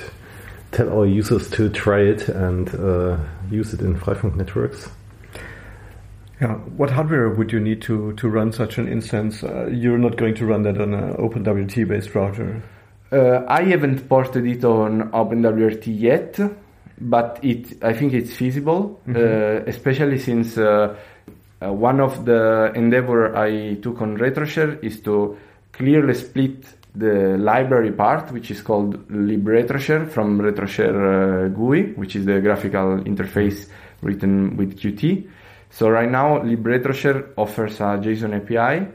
tell 0.71 0.89
our 0.89 1.05
users 1.05 1.49
to 1.51 1.69
try 1.69 2.01
it 2.01 2.29
and 2.29 2.73
uh, 2.75 3.17
use 3.49 3.73
it 3.73 3.81
in 3.81 3.95
Freifunk 3.97 4.35
networks. 4.35 4.89
Yeah. 6.39 6.53
What 6.77 6.91
hardware 6.91 7.29
would 7.29 7.51
you 7.51 7.59
need 7.59 7.81
to, 7.81 8.13
to 8.13 8.29
run 8.29 8.53
such 8.53 8.77
an 8.77 8.87
instance? 8.87 9.43
Uh, 9.43 9.67
you're 9.67 9.97
not 9.97 10.15
going 10.15 10.35
to 10.35 10.45
run 10.45 10.63
that 10.63 10.79
on 10.79 10.93
an 10.93 11.15
OpenWRT 11.15 11.85
based 11.87 12.15
router. 12.15 12.61
Uh, 13.11 13.43
I 13.47 13.63
haven't 13.63 14.07
ported 14.07 14.45
it 14.45 14.63
on 14.63 15.11
OpenWRT 15.11 15.87
yet, 15.87 16.39
but 17.01 17.39
it 17.41 17.83
I 17.83 17.93
think 17.93 18.13
it's 18.13 18.33
feasible, 18.35 19.01
uh, 19.09 19.63
especially 19.65 20.19
since 20.19 20.57
uh, 20.57 20.95
uh, 21.61 21.73
one 21.73 21.99
of 21.99 22.25
the 22.25 22.71
endeavor 22.75 23.35
I 23.35 23.75
took 23.75 24.01
on 24.01 24.17
RetroShare 24.17 24.83
is 24.83 25.01
to 25.01 25.37
clearly 25.71 26.13
split 26.13 26.65
the 26.95 27.37
library 27.37 27.91
part, 27.93 28.31
which 28.31 28.51
is 28.51 28.61
called 28.61 29.07
libRetroShare, 29.09 30.09
from 30.09 30.39
RetroShare 30.39 31.45
uh, 31.45 31.47
GUI, 31.49 31.93
which 31.93 32.15
is 32.15 32.25
the 32.25 32.39
graphical 32.41 32.99
interface 32.99 33.69
written 34.01 34.55
with 34.55 34.79
Qt. 34.79 35.27
So 35.71 35.89
right 35.89 36.09
now, 36.09 36.39
libRetroShare 36.39 37.29
offers 37.37 37.79
a 37.79 37.97
JSON 37.97 38.35
API, 38.35 38.87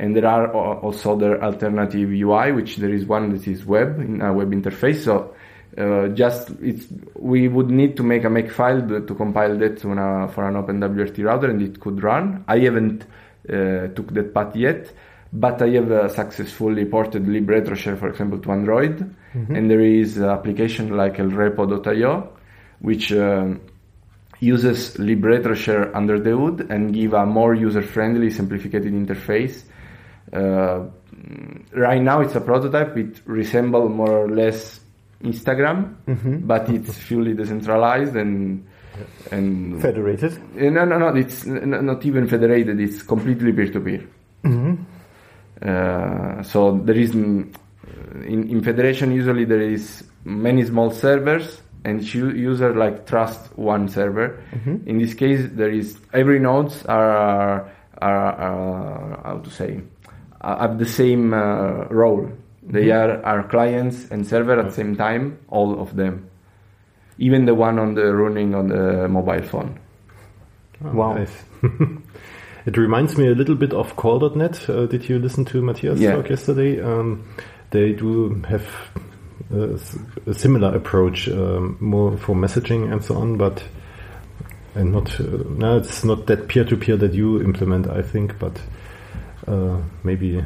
and 0.00 0.16
there 0.16 0.26
are 0.26 0.50
also 0.50 1.12
other 1.12 1.42
alternative 1.42 2.08
UI, 2.10 2.52
which 2.52 2.76
there 2.76 2.92
is 2.92 3.04
one 3.04 3.30
that 3.36 3.46
is 3.46 3.66
web 3.66 4.00
in 4.00 4.22
a 4.22 4.32
web 4.32 4.50
interface. 4.50 5.04
So 5.04 5.34
uh, 5.76 6.08
just 6.08 6.50
it's 6.62 6.86
we 7.14 7.48
would 7.48 7.68
need 7.68 7.98
to 7.98 8.02
make 8.02 8.24
a 8.24 8.28
makefile 8.28 8.88
to, 8.88 9.06
to 9.06 9.14
compile 9.14 9.58
that 9.58 9.84
a, 9.84 10.28
for 10.32 10.48
an 10.48 10.54
OpenWRT 10.54 11.22
router, 11.22 11.50
and 11.50 11.60
it 11.60 11.78
could 11.78 12.02
run. 12.02 12.44
I 12.48 12.60
haven't 12.60 13.02
uh, 13.48 13.88
took 13.88 14.14
that 14.14 14.32
path 14.32 14.56
yet, 14.56 14.90
but 15.34 15.60
I 15.60 15.68
have 15.68 15.92
uh, 15.92 16.08
successfully 16.08 16.86
ported 16.86 17.24
libRetroShare, 17.24 17.98
for 17.98 18.08
example, 18.08 18.38
to 18.38 18.52
Android, 18.52 19.14
and 19.54 19.70
there 19.70 19.80
is 19.80 20.16
an 20.16 20.30
application 20.30 20.96
like 20.96 21.18
elrepo.io, 21.18 22.32
which 22.80 23.12
um, 23.12 23.60
uses 24.40 24.96
libRetroShare 24.96 25.94
under 25.94 26.18
the 26.18 26.34
hood 26.34 26.70
and 26.70 26.94
give 26.94 27.12
a 27.12 27.26
more 27.26 27.54
user-friendly, 27.54 28.30
simplified 28.30 28.84
interface. 28.84 29.64
Uh, 30.32 30.84
right 31.72 32.00
now, 32.02 32.20
it's 32.20 32.34
a 32.34 32.40
prototype. 32.40 32.96
It 32.96 33.20
resembles 33.26 33.90
more 33.90 34.24
or 34.24 34.28
less 34.28 34.80
Instagram, 35.22 35.94
but 36.46 36.68
it's 36.70 36.96
fully 36.98 37.34
decentralized 37.34 38.16
and 38.16 38.64
and 39.30 39.80
Federated. 39.80 40.32
uh, 40.32 40.70
No, 40.70 40.84
no, 40.84 40.98
no. 40.98 41.08
It's 41.16 41.46
not 41.46 42.04
even 42.04 42.26
federated. 42.26 42.80
It's 42.80 43.02
completely 43.02 43.52
peer-to-peer. 43.52 44.02
Uh, 45.62 46.42
so 46.42 46.78
there 46.78 46.96
is 46.96 47.12
mm, 47.12 47.54
in, 48.26 48.48
in 48.48 48.62
federation 48.62 49.12
usually 49.12 49.44
there 49.44 49.60
is 49.60 50.04
many 50.24 50.64
small 50.64 50.90
servers 50.90 51.60
and 51.84 52.02
user 52.14 52.74
like 52.74 53.06
trust 53.06 53.56
one 53.58 53.88
server. 53.88 54.42
In 54.86 54.98
this 54.98 55.14
case, 55.14 55.48
there 55.52 55.70
is 55.70 55.98
every 56.12 56.38
nodes 56.38 56.84
are 56.86 57.70
are, 58.00 58.32
are 58.32 59.20
how 59.24 59.38
to 59.38 59.50
say 59.50 59.80
have 60.42 60.78
the 60.78 60.86
same 60.86 61.32
uh, 61.34 61.84
role. 61.90 62.30
They 62.62 62.90
are 62.90 63.22
our 63.24 63.42
clients 63.48 64.10
and 64.10 64.26
server 64.26 64.58
at 64.58 64.66
the 64.66 64.72
same 64.72 64.96
time, 64.96 65.38
all 65.48 65.80
of 65.80 65.96
them, 65.96 66.28
even 67.18 67.44
the 67.46 67.54
one 67.54 67.78
on 67.78 67.94
the 67.94 68.14
running 68.14 68.54
on 68.54 68.68
the 68.68 69.08
mobile 69.08 69.42
phone. 69.42 69.78
Oh, 70.84 70.92
Wow. 70.92 71.14
nice. 71.14 71.32
it 72.66 72.76
reminds 72.76 73.16
me 73.18 73.26
a 73.28 73.34
little 73.34 73.54
bit 73.56 73.72
of 73.72 73.96
qaul.net. 73.96 74.68
Uh, 74.68 74.86
did 74.86 75.08
you 75.08 75.18
listen 75.18 75.44
to 75.46 75.60
Matthias 75.62 75.98
Yeah. 75.98 76.12
talk 76.16 76.30
yesterday? 76.30 76.80
Um, 76.80 77.24
they 77.70 77.92
do 77.92 78.34
have 78.48 78.66
a, 79.52 79.74
s- 79.74 79.98
a 80.26 80.34
similar 80.34 80.74
approach, 80.76 81.28
um, 81.28 81.76
more 81.80 82.16
for 82.18 82.34
messaging 82.36 82.92
and 82.92 83.02
so 83.04 83.16
on, 83.16 83.36
but 83.36 83.62
and 84.74 84.92
not 84.92 85.18
uh, 85.20 85.24
no, 85.48 85.78
it's 85.78 86.04
not 86.04 86.26
that 86.26 86.46
peer 86.48 86.64
to 86.64 86.76
peer 86.76 86.96
that 86.96 87.12
you 87.14 87.42
implement, 87.42 87.88
I 87.88 88.02
think, 88.02 88.38
but 88.38 88.56
uh, 88.56 88.60
maybe 90.04 90.44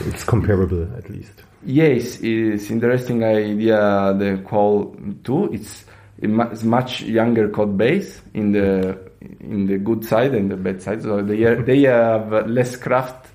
it's 0.00 0.24
comparable 0.24 0.82
at 0.96 1.08
least. 1.10 1.42
Yes, 1.64 2.18
it's 2.20 2.70
interesting 2.70 3.24
idea 3.24 4.14
the 4.18 4.42
qaul 4.44 5.22
too. 5.24 5.52
It's 5.52 5.84
it's 6.18 6.62
much 6.62 7.02
younger 7.02 7.48
code 7.48 7.76
base 7.76 8.20
in 8.34 8.52
the 8.52 8.98
in 9.40 9.66
the 9.66 9.78
good 9.78 10.04
side 10.04 10.34
and 10.34 10.50
the 10.50 10.56
bad 10.56 10.82
side. 10.82 11.02
So 11.02 11.22
they 11.22 11.42
are, 11.44 11.62
they 11.62 11.82
have 11.82 12.48
less 12.48 12.76
craft 12.76 13.28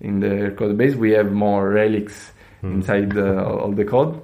in 0.00 0.20
the 0.20 0.54
code 0.56 0.76
base. 0.76 0.94
We 0.94 1.12
have 1.12 1.30
more 1.32 1.70
relics 1.70 2.32
inside 2.62 3.12
the, 3.12 3.44
all 3.44 3.72
the 3.72 3.84
code, 3.84 4.20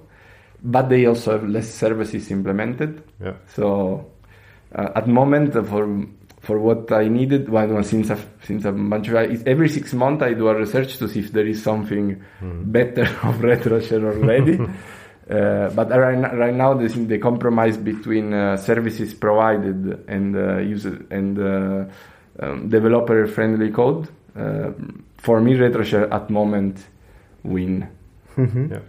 but 0.63 0.89
they 0.89 1.07
also 1.07 1.33
have 1.33 1.49
less 1.49 1.73
services 1.73 2.31
implemented. 2.31 3.03
Yeah. 3.23 3.35
So 3.55 4.11
uh, 4.75 4.89
at 4.95 5.07
moment 5.07 5.55
uh, 5.55 5.63
for 5.63 6.07
for 6.43 6.59
what 6.59 6.91
I 6.91 7.07
needed, 7.07 7.49
well, 7.49 7.69
well, 7.69 7.85
since 7.85 8.11
I've, 8.11 8.27
since 8.45 8.65
a 8.65 8.73
bunch 8.73 9.09
of 9.09 9.15
every 9.47 9.69
six 9.69 9.93
months 9.93 10.25
I 10.25 10.35
do 10.35 10.49
a 10.49 10.55
research 10.57 10.99
to 10.99 11.09
see 11.09 11.21
if 11.21 11.31
there 11.31 11.47
is 11.47 11.63
something 11.63 12.21
better 12.41 13.03
of 13.23 13.37
RetroShare 13.37 14.05
already. 14.05 14.59
uh, 15.31 15.71
but 15.71 15.89
right, 15.91 16.17
n- 16.17 16.37
right 16.37 16.55
now 16.55 16.75
the, 16.75 16.89
the 16.89 17.19
compromise 17.19 17.77
between 17.77 18.35
uh, 18.35 18.57
services 18.57 19.15
provided 19.15 20.05
and 20.09 20.37
uh, 20.37 20.59
user 20.59 21.07
and 21.11 21.39
uh, 21.39 21.85
um, 22.41 22.69
developer 22.69 23.25
friendly 23.29 23.71
code 23.71 24.09
uh, 24.37 24.73
for 25.19 25.41
me 25.41 25.55
RetroShare 25.55 26.11
at 26.13 26.29
moment 26.29 26.85
win. 27.45 27.89
Yeah. 28.37 28.81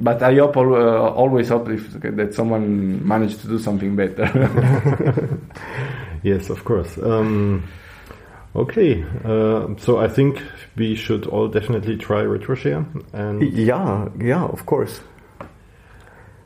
But 0.00 0.20
I 0.22 0.34
hope 0.34 0.56
uh, 0.56 0.60
always 0.60 1.50
hope 1.50 1.68
if, 1.68 1.92
that 1.92 2.34
someone 2.34 3.06
managed 3.06 3.40
to 3.42 3.46
do 3.46 3.58
something 3.60 3.94
better. 3.94 5.38
Yes, 6.22 6.50
of 6.50 6.64
course. 6.64 6.98
Um, 6.98 7.64
okay, 8.54 9.02
uh, 9.24 9.74
so 9.78 9.98
I 9.98 10.08
think 10.08 10.40
we 10.76 10.94
should 10.94 11.26
all 11.26 11.48
definitely 11.48 11.96
try 11.96 12.22
RetroShare 12.22 12.84
and 13.12 13.42
Yeah, 13.52 14.08
yeah, 14.20 14.44
of 14.44 14.64
course. 14.66 15.00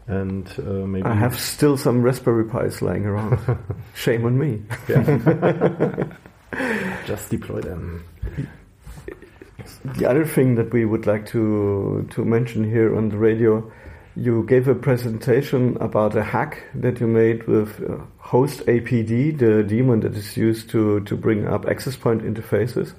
and 0.08 0.46
uh, 0.58 0.86
maybe 0.86 1.04
I 1.04 1.14
have 1.14 1.38
still 1.38 1.76
some 1.76 2.00
Raspberry 2.02 2.44
Pis 2.48 2.80
lying 2.80 3.04
around. 3.06 3.38
Shame 3.94 4.24
on 4.24 4.38
me. 4.38 4.62
just 7.06 7.30
deploy 7.30 7.60
them. 7.60 8.04
The 9.96 10.06
other 10.06 10.24
thing 10.24 10.54
that 10.56 10.72
we 10.72 10.84
would 10.84 11.06
like 11.06 11.26
to 11.28 12.06
to 12.10 12.24
mention 12.24 12.64
here 12.64 12.96
on 12.96 13.08
the 13.08 13.18
radio, 13.18 13.70
you 14.16 14.44
gave 14.44 14.66
a 14.66 14.74
presentation 14.74 15.76
about 15.78 16.16
a 16.16 16.22
hack 16.22 16.62
that 16.74 17.00
you 17.00 17.06
made 17.06 17.46
with 17.46 17.82
uh, 17.82 17.98
hostapd, 18.22 19.38
the 19.38 19.62
daemon 19.62 20.00
that 20.00 20.14
is 20.14 20.36
used 20.36 20.70
to 20.70 21.00
to 21.00 21.16
bring 21.16 21.46
up 21.46 21.66
access 21.66 21.96
point 21.96 22.22
interfaces. 22.22 22.94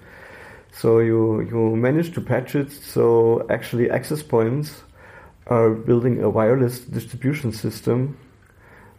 So 0.72 1.00
you 1.00 1.42
you 1.42 1.76
managed 1.76 2.14
to 2.16 2.22
patch 2.22 2.56
it 2.56 2.72
so 2.72 3.46
actually 3.50 3.90
access 3.90 4.22
points 4.22 4.84
are 5.48 5.72
building 5.72 6.22
a 6.22 6.30
wireless 6.30 6.82
distribution 6.82 7.52
system, 7.52 8.18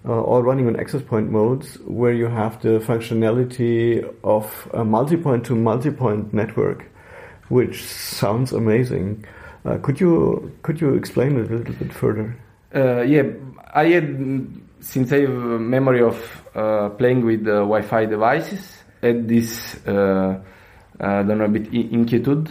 uh, 0.05 0.21
all 0.21 0.43
running 0.43 0.67
on 0.67 0.77
access 0.77 1.03
point 1.03 1.31
modes, 1.31 1.79
where 1.87 2.13
you 2.13 2.27
have 2.27 2.61
the 2.63 2.81
functionality 2.81 4.03
of 4.25 4.69
a 4.75 4.85
multi-point 4.85 5.45
to 5.47 5.55
multi-point 5.55 6.33
network, 6.35 6.85
which 7.49 7.85
sounds 7.85 8.53
amazing. 8.53 9.25
Uh, 9.65 9.77
could 9.79 10.01
you 10.01 10.53
could 10.63 10.81
you 10.81 10.95
explain 10.95 11.37
it 11.39 11.51
a 11.51 11.57
little 11.57 11.75
bit 11.75 11.93
further? 11.93 12.37
Uh, 12.75 13.03
yeah, 13.03 13.23
I 13.75 13.87
had 13.87 14.07
since 14.81 15.13
I 15.13 15.21
have 15.21 15.31
a 15.31 15.59
memory 15.59 16.03
of 16.03 16.17
uh, 16.55 16.89
playing 16.91 17.25
with 17.25 17.43
uh, 17.47 17.61
Wi-Fi 17.67 18.07
devices, 18.07 18.79
had 19.03 19.27
this 19.29 19.77
uh, 19.87 20.39
I 21.01 21.23
don't 21.23 21.39
know 21.39 21.45
a 21.45 21.49
bit 21.49 21.67
in- 21.75 21.91
inquietude 22.05 22.49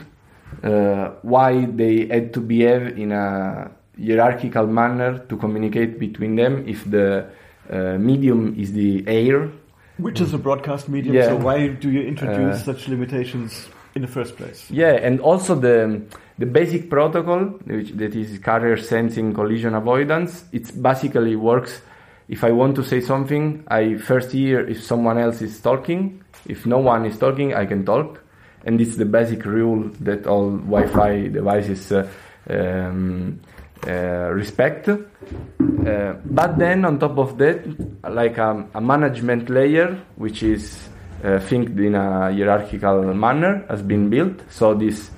uh, 0.64 1.12
why 1.22 1.66
they 1.66 2.08
had 2.08 2.34
to 2.34 2.42
behave 2.42 2.98
in 2.98 3.12
a 3.12 3.72
hierarchical 4.00 4.68
manner 4.68 5.20
to 5.30 5.38
communicate 5.38 6.00
between 6.00 6.36
them 6.36 6.64
if 6.68 6.84
the 6.90 7.26
uh, 7.72 7.98
medium 7.98 8.56
is 8.58 8.72
the 8.74 9.04
air 9.08 9.50
Which 9.98 10.22
is 10.22 10.34
a 10.34 10.38
broadcast 10.38 10.88
medium, 10.90 11.16
Yeah. 11.16 11.30
so 11.30 11.38
why 11.38 11.68
do 11.68 11.90
you 11.90 12.02
introduce 12.02 12.62
Uh, 12.62 12.74
such 12.74 12.88
limitations 12.88 13.68
in 13.98 14.04
the 14.04 14.08
first 14.08 14.38
place? 14.38 14.70
Yeah, 14.72 14.94
and 14.94 15.20
also 15.20 15.56
the 15.56 16.02
the 16.38 16.46
basic 16.46 16.90
protocol, 16.90 17.40
which 17.66 17.92
that 17.98 18.16
is 18.16 18.40
carrier 18.40 18.78
sensing 18.78 19.34
collision 19.34 19.74
avoidance, 19.76 20.46
it 20.52 20.82
basically 20.82 21.36
works. 21.36 21.82
If 22.30 22.44
I 22.44 22.52
want 22.52 22.76
to 22.76 22.84
say 22.84 23.02
something, 23.02 23.64
I 23.68 23.96
first 23.96 24.32
hear 24.32 24.60
if 24.68 24.84
someone 24.84 25.18
else 25.18 25.42
is 25.42 25.60
talking. 25.60 26.24
If 26.46 26.66
no 26.66 26.78
one 26.78 27.06
is 27.06 27.18
talking, 27.18 27.54
I 27.54 27.66
can 27.66 27.86
talk, 27.86 28.22
and 28.66 28.80
it's 28.80 28.98
the 28.98 29.06
basic 29.06 29.46
rule 29.46 29.90
that 30.02 30.28
all 30.28 30.52
Wi-Fi 30.52 31.30
devices 31.30 31.92
uh, 31.92 32.08
um, 32.50 33.40
uh, 33.88 34.30
respect. 34.32 34.90
Uh, 34.90 36.14
but 36.26 36.58
then 36.58 36.86
on 36.86 37.00
top 37.00 37.18
of 37.18 37.38
that, 37.38 37.66
like 38.04 38.38
a, 38.38 38.68
a 38.74 38.82
management 38.82 39.50
layer, 39.50 39.98
which 40.18 40.44
is 40.44 40.90
uh, 41.24 41.40
think 41.40 41.70
in 41.78 41.96
a 41.96 42.32
hierarchical 42.32 43.14
manner, 43.14 43.66
has 43.70 43.82
been 43.82 44.10
built. 44.10 44.44
So 44.50 44.74
this 44.74 45.12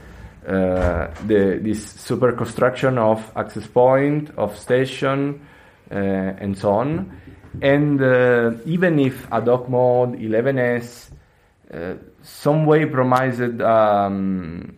uh, 0.47 1.13
the 1.27 1.59
this 1.61 1.83
super 1.83 2.31
construction 2.31 2.97
of 2.97 3.31
access 3.35 3.67
point, 3.67 4.31
of 4.37 4.57
station, 4.57 5.41
uh, 5.91 5.95
and 5.95 6.57
so 6.57 6.71
on. 6.71 7.21
And 7.61 8.01
uh, 8.01 8.51
even 8.65 8.99
if 8.99 9.31
ad 9.31 9.47
hoc 9.47 9.69
mode 9.69 10.19
11s 10.19 11.11
uh, 11.73 11.93
some 12.23 12.65
way 12.65 12.85
promised 12.85 13.61
um, 13.61 14.75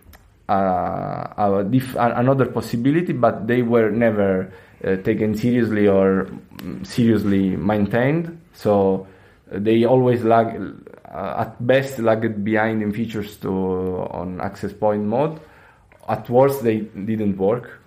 uh, 0.50 1.64
another 1.98 2.46
possibility, 2.48 3.14
but 3.14 3.48
they 3.48 3.62
were 3.62 3.90
never 3.90 4.52
uh, 4.84 4.98
taken 4.98 5.36
seriously 5.36 5.88
or 5.88 6.26
mm, 6.58 6.86
seriously 6.86 7.56
maintained. 7.56 8.42
So 8.54 9.08
uh, 9.54 9.60
they 9.60 9.86
always 9.86 10.24
lag, 10.24 10.60
at 11.14 11.66
best 11.66 12.00
lagged 12.00 12.44
behind 12.44 12.82
in 12.82 12.94
features 12.94 13.38
to 13.38 13.50
on 13.50 14.42
access 14.42 14.74
point 14.74 15.04
mode. 15.04 15.40
At 16.08 16.30
worst, 16.30 16.64
they 16.64 16.80
didn't 16.80 17.38
work. 17.38 17.82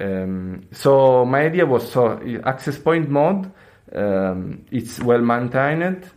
Um, 0.00 0.66
so 0.72 1.24
my 1.24 1.40
idea 1.42 1.66
was 1.66 1.90
so 1.90 2.20
access 2.44 2.78
point 2.78 3.08
mode. 3.08 3.50
Um, 3.94 4.64
it's 4.70 5.00
well 5.00 5.20
maintained. 5.20 6.08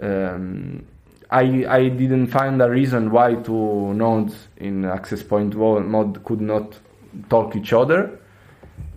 Um, 0.00 0.84
I 1.30 1.64
I 1.68 1.88
didn't 1.88 2.28
find 2.28 2.60
a 2.60 2.70
reason 2.70 3.10
why 3.10 3.34
two 3.36 3.94
nodes 3.94 4.48
in 4.58 4.84
access 4.84 5.22
point 5.22 5.54
mode 5.56 6.24
could 6.24 6.40
not 6.40 6.78
talk 7.28 7.56
each 7.56 7.72
other. 7.72 8.20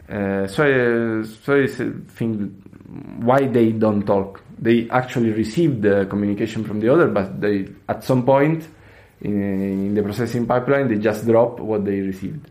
Uh, 0.09 0.47
so 0.47 0.63
I, 0.63 1.25
so 1.45 1.61
I 1.61 1.67
think 1.67 2.51
why 3.19 3.47
they 3.47 3.71
don't 3.71 4.05
talk. 4.05 4.43
They 4.61 4.89
actually 4.89 5.31
received 5.31 5.81
the 5.81 6.05
communication 6.09 6.63
from 6.63 6.79
the 6.79 6.89
other, 6.89 7.07
but 7.07 7.39
they 7.39 7.69
at 7.87 8.03
some 8.03 8.25
point 8.25 8.67
in, 9.21 9.61
in 9.61 9.93
the 9.93 10.03
processing 10.03 10.45
pipeline 10.45 10.87
they 10.87 10.97
just 10.97 11.25
drop 11.25 11.59
what 11.59 11.85
they 11.85 12.01
received. 12.01 12.49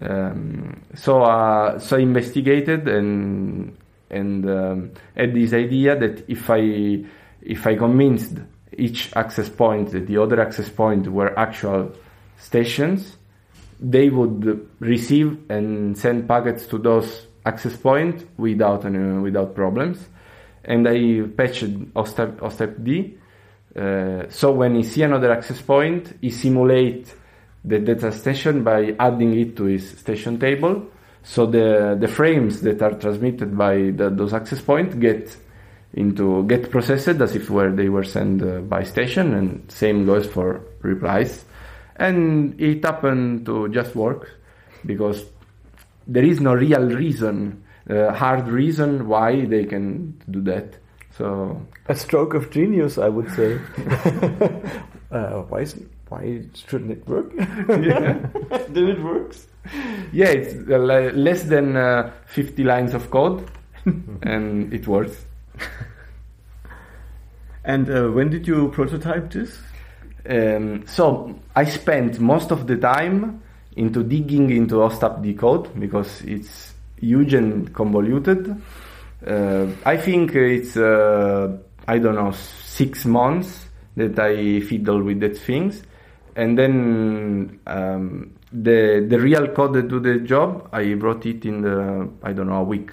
Um, 0.00 0.82
so 0.94 1.22
uh, 1.22 1.78
so 1.78 1.96
I 1.96 2.00
investigated 2.00 2.88
and 2.88 3.76
and 4.10 4.48
um, 4.48 4.90
had 5.16 5.34
this 5.34 5.52
idea 5.52 5.98
that 5.98 6.28
if 6.28 6.48
I 6.50 7.04
if 7.42 7.66
I 7.66 7.76
convinced 7.76 8.38
each 8.76 9.14
access 9.14 9.48
point 9.48 9.90
that 9.90 10.06
the 10.06 10.18
other 10.18 10.40
access 10.40 10.68
point 10.68 11.06
were 11.08 11.38
actual 11.38 11.92
stations, 12.38 13.16
they 13.80 14.08
would 14.08 14.68
receive 14.80 15.38
and 15.50 15.96
send 15.96 16.28
packets 16.28 16.66
to 16.66 16.78
those 16.78 17.26
access 17.46 17.76
point 17.76 18.26
without 18.36 18.84
any, 18.84 19.20
without 19.20 19.54
problems. 19.54 20.08
And 20.64 20.88
I 20.88 21.22
patched 21.36 21.92
hostap, 21.94 22.38
OSTEP 22.38 22.84
D. 22.84 23.18
Uh, 23.76 24.30
so 24.30 24.52
when 24.52 24.76
he 24.76 24.82
see 24.82 25.02
another 25.02 25.32
access 25.32 25.60
point, 25.60 26.16
he 26.20 26.30
simulate 26.30 27.12
the 27.64 27.78
data 27.78 28.12
station 28.12 28.62
by 28.62 28.94
adding 28.98 29.38
it 29.38 29.56
to 29.56 29.64
his 29.64 29.98
station 29.98 30.38
table. 30.38 30.86
So 31.22 31.46
the 31.46 31.96
the 31.98 32.08
frames 32.08 32.60
that 32.60 32.82
are 32.82 32.92
transmitted 32.92 33.56
by 33.56 33.92
the, 33.96 34.10
those 34.10 34.34
access 34.34 34.60
points 34.60 34.94
get 34.94 35.34
into 35.94 36.44
get 36.46 36.70
processed 36.70 37.20
as 37.20 37.34
if 37.34 37.48
were 37.48 37.72
they 37.72 37.88
were 37.88 38.04
sent 38.04 38.42
uh, 38.42 38.58
by 38.60 38.82
station, 38.84 39.32
and 39.34 39.70
same 39.72 40.04
goes 40.04 40.26
for 40.26 40.60
replies. 40.82 41.44
And 41.96 42.60
it 42.60 42.84
happened 42.84 43.46
to 43.46 43.68
just 43.68 43.94
work 43.94 44.28
because 44.84 45.24
there 46.06 46.24
is 46.24 46.40
no 46.40 46.54
real 46.54 46.90
reason, 46.90 47.63
uh, 47.90 48.12
hard 48.12 48.48
reason 48.48 49.08
why 49.08 49.44
they 49.44 49.64
can 49.64 50.20
do 50.30 50.40
that. 50.42 50.76
So 51.16 51.60
A 51.86 51.94
stroke 51.94 52.34
of 52.34 52.50
genius, 52.50 52.98
I 52.98 53.08
would 53.08 53.30
say. 53.32 53.54
uh, 55.12 55.42
why, 55.42 55.60
is, 55.60 55.76
why 56.08 56.42
shouldn't 56.54 56.90
it 56.90 57.06
work? 57.08 57.32
then 57.68 58.88
it 58.88 59.02
works. 59.02 59.46
yeah, 60.12 60.28
it's 60.28 60.54
uh, 60.68 60.76
le- 60.76 61.12
less 61.12 61.44
than 61.44 61.76
uh, 61.76 62.12
50 62.26 62.64
lines 62.64 62.94
of 62.94 63.10
code, 63.10 63.48
and 64.22 64.72
it 64.72 64.88
works. 64.88 65.24
And 67.64 67.88
uh, 67.88 68.08
when 68.08 68.28
did 68.28 68.46
you 68.46 68.68
prototype 68.70 69.30
this? 69.30 69.58
Um, 70.28 70.86
so 70.86 71.38
I 71.54 71.64
spent 71.64 72.20
most 72.20 72.50
of 72.50 72.66
the 72.66 72.76
time 72.76 73.42
into 73.76 74.02
digging 74.02 74.50
into 74.50 74.76
hostap 74.76 75.38
code 75.38 75.68
because 75.78 76.22
it's 76.22 76.73
huge 77.04 77.34
and 77.34 77.72
convoluted. 77.72 78.56
Uh, 79.26 79.66
I 79.84 79.96
think 79.96 80.34
it's 80.34 80.76
uh, 80.76 81.56
I 81.86 81.98
don't 81.98 82.14
know 82.14 82.32
six 82.32 83.04
months 83.04 83.68
that 83.96 84.18
I 84.18 84.60
fiddle 84.60 85.02
with 85.02 85.20
that 85.20 85.38
things, 85.38 85.82
and 86.36 86.58
then 86.58 87.60
um, 87.66 88.34
the 88.52 89.06
the 89.08 89.18
real 89.18 89.48
code 89.48 89.74
that 89.74 89.88
do 89.88 90.00
the 90.00 90.18
job 90.20 90.68
I 90.72 90.94
wrote 90.94 91.26
it 91.26 91.44
in 91.44 91.62
the 91.62 92.08
I 92.22 92.32
don't 92.32 92.48
know 92.48 92.60
a 92.60 92.64
week. 92.64 92.90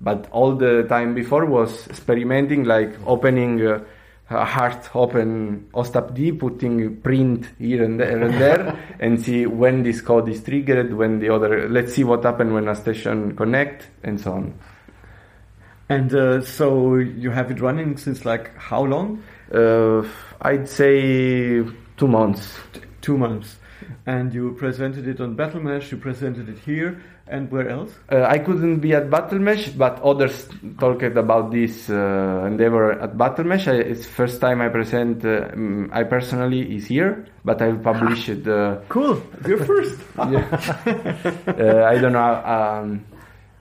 But 0.00 0.28
all 0.30 0.54
the 0.56 0.84
time 0.88 1.14
before 1.14 1.46
was 1.46 1.86
experimenting, 1.88 2.64
like 2.64 2.94
opening. 3.06 3.66
Uh, 3.66 3.80
a 4.28 4.44
hard 4.44 4.76
open 4.94 5.68
hostap 5.72 6.38
putting 6.38 6.96
print 7.00 7.46
here 7.58 7.84
and 7.84 8.00
there 8.00 8.22
and 8.22 8.34
there, 8.34 8.78
and 9.00 9.20
see 9.24 9.46
when 9.46 9.82
this 9.82 10.00
code 10.00 10.28
is 10.28 10.42
triggered, 10.42 10.92
when 10.92 11.20
the 11.20 11.28
other. 11.28 11.68
Let's 11.68 11.94
see 11.94 12.04
what 12.04 12.24
happened 12.24 12.52
when 12.52 12.68
a 12.68 12.74
station 12.74 13.36
connect, 13.36 13.88
and 14.02 14.20
so 14.20 14.32
on. 14.32 14.58
And 15.88 16.12
uh, 16.12 16.40
so 16.42 16.96
you 16.96 17.30
have 17.30 17.50
it 17.50 17.60
running 17.60 17.96
since 17.96 18.24
like 18.24 18.56
how 18.56 18.82
long? 18.82 19.22
Uh, 19.54 20.02
I'd 20.40 20.68
say 20.68 21.64
two 21.96 22.08
months. 22.08 22.58
T- 22.72 22.80
two 23.00 23.16
months. 23.16 23.58
And 24.04 24.34
you 24.34 24.52
presented 24.54 25.06
it 25.06 25.20
on 25.20 25.36
BattleMesh, 25.36 25.92
you 25.92 25.96
presented 25.98 26.48
it 26.48 26.58
here, 26.58 27.00
and 27.28 27.50
where 27.50 27.68
else? 27.68 27.92
Uh, 28.10 28.22
I 28.22 28.38
couldn't 28.38 28.78
be 28.78 28.94
at 28.94 29.10
BattleMesh, 29.10 29.76
but 29.76 30.00
others 30.02 30.48
talked 30.78 31.02
about 31.02 31.50
this 31.50 31.90
uh, 31.90 32.44
endeavor 32.46 32.92
at 33.00 33.16
BattleMesh. 33.16 33.68
I, 33.68 33.76
it's 33.76 34.06
first 34.06 34.40
time 34.40 34.60
I 34.60 34.68
present. 34.68 35.24
Uh, 35.24 35.50
mm, 35.50 35.88
I 35.92 36.04
personally 36.04 36.76
is 36.76 36.86
here, 36.86 37.26
but 37.44 37.60
I've 37.62 37.82
published. 37.82 38.30
Uh, 38.46 38.76
Cool, 38.88 39.20
you're 39.46 39.64
first. 39.64 40.00
yeah. 40.18 40.46
uh, 41.46 41.84
I 41.84 41.98
don't 41.98 42.12
know. 42.12 42.34
Um, 42.44 43.04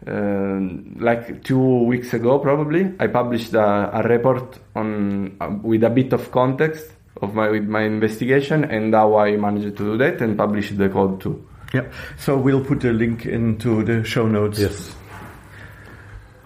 uh, 0.07 1.03
like 1.03 1.43
two 1.43 1.83
weeks 1.85 2.13
ago, 2.13 2.37
probably, 2.39 2.93
I 2.99 3.07
published 3.07 3.53
a, 3.53 3.89
a 3.99 4.03
report 4.03 4.59
on 4.75 5.35
uh, 5.41 5.49
with 5.63 5.83
a 5.83 5.89
bit 5.89 6.13
of 6.13 6.31
context 6.31 6.91
of 7.21 7.33
my 7.33 7.49
with 7.49 7.67
my 7.67 7.81
investigation 7.81 8.65
and 8.65 8.93
how 8.93 9.17
I 9.17 9.35
managed 9.37 9.77
to 9.77 9.83
do 9.83 9.97
that 9.97 10.21
and 10.21 10.37
published 10.37 10.77
the 10.77 10.89
code 10.89 11.21
too. 11.21 11.47
Yeah. 11.75 11.83
So 12.17 12.37
we'll 12.37 12.63
put 12.63 12.79
the 12.79 12.93
link 12.93 13.25
into 13.25 13.83
the 13.83 14.03
show 14.03 14.27
notes. 14.27 14.59
Yes. 14.59 14.95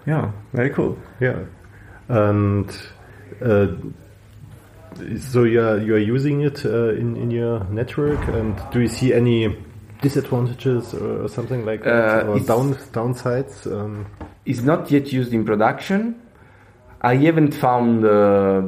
Yeah, 0.06 0.30
very 0.52 0.70
cool. 0.70 0.98
Yeah. 1.20 1.44
And 2.08 2.68
uh, 3.40 3.66
so 5.18 5.44
you 5.44 5.60
are 5.62 5.78
you 5.78 5.94
are 5.94 5.98
using 6.16 6.42
it 6.42 6.64
uh, 6.64 6.90
in 7.00 7.16
in 7.16 7.30
your 7.30 7.64
network, 7.70 8.28
and 8.28 8.54
do 8.72 8.80
you 8.80 8.88
see 8.88 9.14
any 9.14 9.56
disadvantages 10.02 10.94
or 10.94 11.28
something 11.28 11.64
like 11.64 11.84
that, 11.84 12.26
Uh, 12.26 12.30
or 12.30 12.40
down 12.40 12.74
downsides? 12.92 13.66
Um, 13.66 14.06
It's 14.44 14.62
not 14.62 14.90
yet 14.90 15.12
used 15.12 15.32
in 15.32 15.44
production. 15.44 16.16
I 17.02 17.14
haven't 17.16 17.54
found 17.54 18.04
uh, 18.04 18.62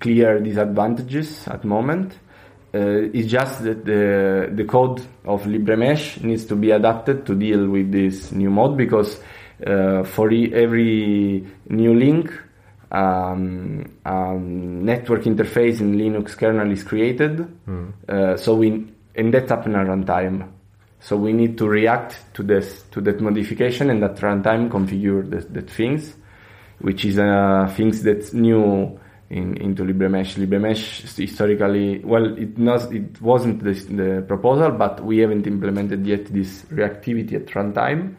clear 0.00 0.40
disadvantages 0.40 1.48
at 1.48 1.62
the 1.62 1.68
moment. 1.68 2.18
Uh, 2.74 3.08
it's 3.14 3.28
just 3.30 3.62
that 3.64 3.84
the 3.84 4.50
the 4.54 4.64
code 4.64 5.00
of 5.24 5.44
LibreMesh 5.44 6.22
needs 6.22 6.44
to 6.46 6.54
be 6.54 6.70
adapted 6.70 7.24
to 7.26 7.34
deal 7.34 7.66
with 7.68 7.90
this 7.90 8.30
new 8.32 8.50
mode 8.50 8.76
because 8.76 9.20
uh, 9.66 10.02
for 10.04 10.30
e- 10.30 10.52
every 10.52 11.46
new 11.68 11.94
link, 11.94 12.30
um, 12.92 13.84
um, 14.04 14.84
network 14.84 15.22
interface 15.24 15.80
in 15.80 15.96
Linux 15.96 16.36
kernel 16.36 16.70
is 16.70 16.82
created. 16.84 17.46
Uh, 18.08 18.36
so 18.36 18.54
we 18.54 18.86
and 19.14 19.32
that's 19.34 19.50
up 19.50 19.66
in 19.66 19.74
a 19.74 19.78
runtime. 19.78 20.48
So 21.00 21.16
we 21.16 21.32
need 21.32 21.56
to 21.58 21.68
react 21.68 22.18
to 22.34 22.42
this 22.42 22.82
to 22.90 23.00
that 23.02 23.20
modification 23.20 23.88
and 23.90 24.02
at 24.04 24.16
runtime 24.16 24.68
configure 24.68 25.28
the, 25.28 25.40
the 25.60 25.62
things. 25.62 26.14
which 26.80 27.04
is 27.04 27.18
uh, 27.18 27.66
things 27.76 28.02
that's 28.04 28.32
new 28.32 28.98
in, 29.30 29.56
into 29.58 29.84
LibreMesh. 29.84 30.36
LibreMesh 30.36 31.16
historically, 31.16 31.98
well, 32.00 32.36
it 32.38 32.58
not, 32.58 32.92
it 32.92 33.20
wasn't 33.20 33.62
the, 33.62 34.24
proposal, 34.26 34.70
but 34.72 35.04
we 35.04 35.18
haven't 35.18 35.46
implemented 35.46 36.06
yet 36.06 36.26
this 36.26 36.62
reactivity 36.70 37.34
at 37.34 37.46
runtime. 37.46 38.16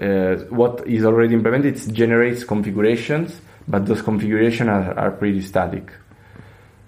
Uh, 0.00 0.44
what 0.48 0.86
is 0.86 1.04
already 1.04 1.34
implemented 1.34 1.76
it 1.76 1.92
generates 1.92 2.44
configurations, 2.44 3.40
but 3.68 3.86
those 3.86 4.02
configurations 4.02 4.68
are, 4.68 4.98
are 4.98 5.10
pretty 5.10 5.42
static. 5.42 5.92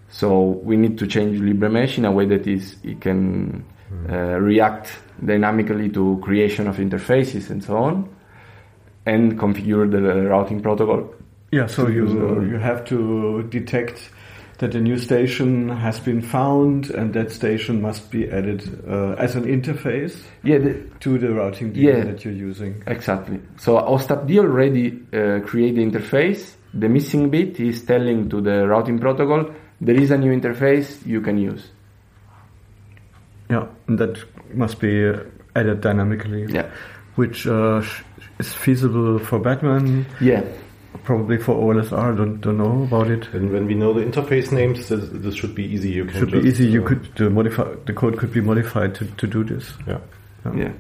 So 0.09 0.41
we 0.43 0.77
need 0.77 0.99
to 0.99 1.07
change 1.07 1.39
LibreMesh 1.39 1.99
in 1.99 2.05
a 2.05 2.13
way 2.13 2.27
that 2.27 2.47
is 2.47 2.77
it 2.83 3.01
can 3.01 3.65
uh, 4.09 4.41
react 4.41 4.93
dynamically 5.25 5.89
to 5.91 6.19
creation 6.23 6.67
of 6.67 6.77
interfaces 6.79 7.51
and 7.51 7.63
so 7.63 7.77
on, 7.77 8.15
and 9.07 9.39
configure 9.39 9.91
the 9.91 10.29
routing 10.29 10.61
protocol. 10.61 11.15
Yeah, 11.53 11.67
so 11.67 11.87
you 11.89 12.07
you 12.51 12.59
have 12.59 12.85
to 12.87 13.43
detect 13.51 14.11
that 14.59 14.75
a 14.75 14.81
new 14.81 14.97
station 14.97 15.69
has 15.69 16.01
been 16.01 16.23
found, 16.23 16.91
and 16.91 17.13
that 17.13 17.31
station 17.31 17.83
must 17.83 18.11
be 18.11 18.31
added 18.31 18.63
uh, 18.89 19.15
as 19.19 19.35
an 19.37 19.45
interface 19.45 20.17
Yeah, 20.45 20.59
the, 20.59 20.75
to 21.01 21.19
the 21.19 21.29
routing 21.35 21.75
Yeah. 21.75 22.05
that 22.05 22.25
you're 22.25 22.33
using. 22.49 22.83
Exactly. 22.87 23.39
So 23.59 23.77
hostapd 23.77 24.39
already 24.39 25.03
uh, 25.13 25.41
create 25.45 25.75
the 25.75 25.85
interface. 25.85 26.55
The 26.73 26.89
missing 26.89 27.29
bit 27.29 27.61
is 27.61 27.85
telling 27.85 28.31
to 28.31 28.41
the 28.41 28.67
routing 28.67 28.99
protocol 28.99 29.51
there 29.81 29.97
is 30.01 30.11
a 30.11 30.17
new 30.17 30.33
interface 30.33 31.05
you 31.05 31.21
can 31.21 31.37
use. 31.37 31.71
Yeah, 33.51 33.67
and 33.89 33.99
that 33.99 34.17
must 34.55 34.81
be 34.81 35.07
uh, 35.09 35.19
added 35.55 35.81
dynamically. 35.83 36.47
Yeah. 36.49 36.71
which 37.17 37.47
uh, 37.47 37.83
is 38.39 38.55
feasible 38.55 39.19
for 39.19 39.39
Batman, 39.39 40.07
Yeah. 40.21 40.45
Probably 41.05 41.39
for 41.39 41.55
OLSR. 41.55 42.17
Don't 42.17 42.41
don't 42.41 42.59
know 42.59 42.85
about 42.85 43.09
it. 43.09 43.29
And 43.33 43.53
when 43.53 43.67
we 43.67 43.75
know 43.75 43.93
the 43.93 44.01
interface 44.05 44.53
names, 44.53 44.89
this, 44.89 45.09
this 45.13 45.35
should 45.35 45.55
be 45.55 45.65
easy. 45.65 45.91
You 45.91 46.05
can 46.05 46.21
Should 46.21 46.33
be 46.33 46.49
easy. 46.49 46.67
You 46.67 46.85
uh, 46.85 46.89
could 46.89 47.21
uh, 47.21 47.31
modify 47.31 47.75
the 47.87 47.93
code 47.93 48.19
could 48.19 48.33
be 48.33 48.41
modified 48.41 48.95
to, 48.97 49.07
to 49.07 49.27
do 49.27 49.45
this. 49.45 49.73
yeah. 49.87 49.99
Yeah. 50.55 50.73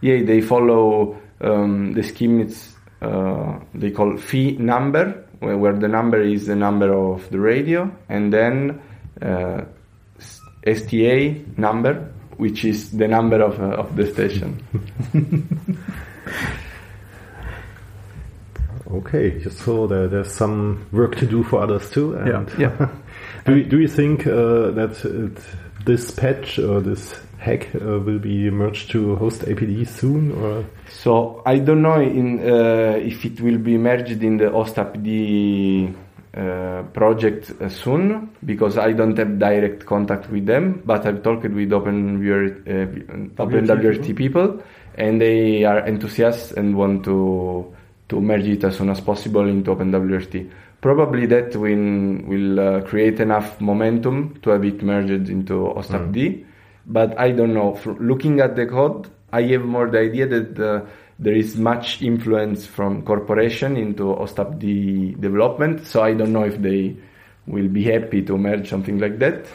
Yeah, 0.00 0.24
they 0.24 0.40
follow 0.40 1.16
um, 1.40 1.94
the 1.94 2.02
scheme. 2.02 2.40
It's 2.40 2.74
uh, 3.02 3.58
they 3.74 3.90
call 3.90 4.16
fee 4.16 4.56
number, 4.58 5.24
where, 5.38 5.56
where 5.56 5.72
the 5.72 5.88
number 5.88 6.20
is 6.20 6.46
the 6.46 6.56
number 6.56 6.92
of 6.92 7.28
the 7.30 7.38
radio, 7.38 7.90
and 8.08 8.32
then 8.32 8.82
uh, 9.22 9.64
STA 10.66 11.42
number, 11.56 12.12
which 12.36 12.64
is 12.64 12.90
the 12.90 13.08
number 13.08 13.40
of 13.40 13.60
uh, 13.60 13.76
of 13.76 13.96
the 13.96 14.12
station. 14.12 14.62
Okay, 18.90 19.42
so 19.50 19.86
there, 19.86 20.08
there's 20.08 20.32
some 20.32 20.86
work 20.92 21.16
to 21.16 21.26
do 21.26 21.42
for 21.42 21.62
others 21.62 21.90
too. 21.90 22.14
And 22.14 22.50
Yeah. 22.58 22.68
Yeah. 22.78 22.88
do, 23.46 23.56
you, 23.56 23.64
do 23.64 23.80
you 23.80 23.88
think 23.88 24.26
uh, 24.26 24.70
that 24.70 25.04
it, 25.04 25.38
this 25.84 26.10
patch 26.12 26.58
or 26.58 26.80
this 26.80 27.14
hack 27.38 27.68
uh, 27.74 27.98
will 27.98 28.18
be 28.18 28.50
merged 28.50 28.90
to 28.90 29.16
hostapd 29.16 29.88
soon? 29.88 30.32
Or 30.32 30.64
So 30.88 31.42
I 31.44 31.58
don't 31.58 31.82
know 31.82 32.00
in, 32.00 32.40
uh, 32.40 32.98
if 32.98 33.24
it 33.24 33.40
will 33.40 33.58
be 33.58 33.76
merged 33.76 34.22
in 34.22 34.36
the 34.36 34.46
hostapd 34.46 35.94
uh, 36.36 36.82
project 36.92 37.50
uh, 37.60 37.68
soon 37.68 38.30
because 38.44 38.78
I 38.78 38.92
don't 38.92 39.16
have 39.16 39.38
direct 39.38 39.86
contact 39.86 40.30
with 40.30 40.46
them, 40.46 40.82
but 40.84 41.06
I've 41.06 41.22
talked 41.22 41.44
with 41.44 41.70
OpenWRT, 41.70 42.68
uh, 42.68 43.42
OpenWRT 43.42 44.14
people, 44.14 44.62
and 44.96 45.20
they 45.20 45.64
are 45.64 45.86
enthusiastic 45.86 46.56
and 46.56 46.76
want 46.76 47.04
to 47.04 47.74
to 48.08 48.20
merge 48.20 48.46
it 48.46 48.64
as 48.64 48.76
soon 48.76 48.90
as 48.90 49.00
possible 49.00 49.46
into 49.48 49.74
OpenWRT. 49.74 50.50
Probably 50.80 51.26
that 51.26 51.56
will 51.56 52.22
will 52.26 52.60
uh, 52.60 52.80
create 52.82 53.18
enough 53.20 53.60
momentum 53.60 54.38
to 54.42 54.50
have 54.50 54.64
it 54.64 54.82
merged 54.82 55.28
into 55.28 55.54
hostapd, 55.74 56.44
but 56.86 57.18
I 57.18 57.32
don't 57.32 57.54
know. 57.54 57.74
Fr 57.74 57.92
looking 57.92 58.40
at 58.40 58.54
the 58.56 58.66
code, 58.66 59.08
I 59.32 59.42
have 59.42 59.64
more 59.64 59.90
the 59.90 59.98
idea 59.98 60.26
that 60.26 60.58
uh, 60.60 60.86
there 61.18 61.34
is 61.34 61.56
much 61.56 62.02
influence 62.02 62.66
from 62.66 63.02
corporation 63.02 63.76
into 63.76 64.04
hostapd 64.04 65.20
development, 65.20 65.86
so 65.86 66.02
I 66.02 66.12
don't 66.12 66.32
know 66.32 66.44
if 66.44 66.60
they 66.60 66.96
will 67.46 67.68
be 67.68 67.84
happy 67.84 68.22
to 68.22 68.36
merge 68.36 68.68
something 68.68 68.98
like 68.98 69.18
that. 69.18 69.46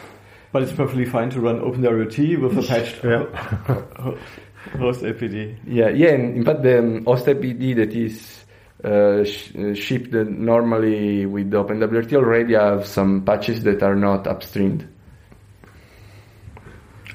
But 0.52 0.64
it's 0.64 0.74
perfectly 0.74 1.06
fine 1.06 1.30
to 1.30 1.40
run 1.40 1.62
OpenWRT 1.62 2.42
with 2.42 2.58
a 2.58 2.68
patched 2.68 3.04
Yeah. 3.04 4.16
hostapd. 4.74 5.58
Yeah, 5.68 5.90
yeah. 5.90 6.10
And 6.10 6.38
in 6.38 6.46
fact, 6.46 6.62
the 6.64 6.80
um, 6.80 7.06
hostapd 7.06 7.76
that 7.76 7.94
is 7.94 8.46
uh, 8.84 9.24
sh- 9.24 9.56
uh, 9.56 9.74
shipped 9.76 10.14
normally 10.14 11.26
with 11.26 11.52
the 11.52 11.58
OpenWRT 11.64 12.14
already 12.14 12.54
have 12.56 12.86
some 12.88 13.24
patches 13.26 13.64
that 13.64 13.84
are 13.84 13.96
not 13.96 14.24
upstreamed. 14.26 14.88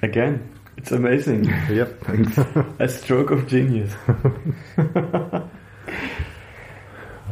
Again, 0.03 0.49
it's 0.77 0.93
amazing. 0.93 1.45
yep. 1.71 2.01
a 2.79 2.89
stroke 2.89 3.31
of 3.31 3.47
genius. 3.49 3.95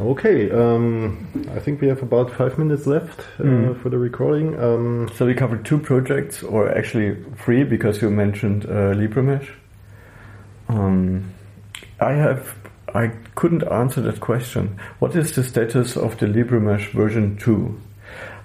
okay, 0.00 0.50
um, 0.50 1.26
I 1.54 1.60
think 1.60 1.80
we 1.80 1.88
have 1.88 2.02
about 2.02 2.30
five 2.32 2.58
minutes 2.58 2.86
left 2.86 3.20
uh, 3.38 3.42
Mm. 3.44 3.80
for 3.82 3.90
the 3.90 3.98
recording. 3.98 4.58
Um, 4.58 5.08
So 5.14 5.26
we 5.26 5.34
covered 5.34 5.64
two 5.64 5.78
projects, 5.78 6.42
or 6.42 6.68
actually 6.76 7.16
three, 7.44 7.64
because 7.64 8.00
you 8.02 8.10
mentioned 8.10 8.64
uh, 8.64 8.94
LibreMesh. 8.94 9.46
Um, 10.68 11.32
I 12.00 12.12
have, 12.12 12.54
I 12.94 13.08
couldn't 13.34 13.64
answer 13.64 14.00
that 14.02 14.20
question. 14.20 14.78
What 14.98 15.14
is 15.16 15.32
the 15.32 15.44
status 15.44 15.96
of 15.96 16.18
the 16.18 16.26
LibreMesh 16.26 16.92
version 16.92 17.36
two? 17.36 17.80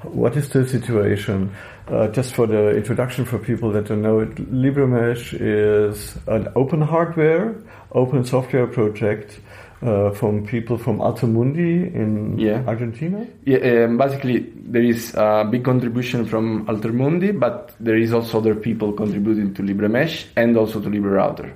What 0.03 0.37
is 0.37 0.49
the 0.49 0.67
situation? 0.67 1.53
Uh, 1.87 2.07
just 2.07 2.35
for 2.35 2.45
the 2.45 2.75
introduction 2.75 3.25
for 3.25 3.39
people 3.39 3.71
that 3.71 3.87
don't 3.87 4.01
know 4.01 4.19
it, 4.19 4.35
LibreMesh 4.35 5.35
is 5.39 6.17
an 6.27 6.47
open 6.55 6.81
hardware, 6.81 7.55
open 7.91 8.23
software 8.23 8.67
project 8.67 9.39
uh, 9.81 10.11
from 10.11 10.45
people 10.45 10.77
from 10.77 10.99
Altermundi 10.99 11.93
in 11.95 12.37
Yeah. 12.37 12.63
Argentina. 12.67 13.25
Yeah, 13.45 13.85
um, 13.85 13.97
basically 13.97 14.39
there 14.55 14.83
is 14.83 15.13
a 15.15 15.47
big 15.49 15.63
contribution 15.63 16.25
from 16.25 16.65
Altermundi, 16.67 17.31
but 17.39 17.73
there 17.79 17.97
is 17.97 18.13
also 18.13 18.39
other 18.39 18.55
people 18.55 18.91
contributing 18.93 19.53
to 19.53 19.63
LibreMesh 19.63 20.25
and 20.35 20.57
also 20.57 20.79
to 20.81 20.89
LibreRouter. 20.89 21.51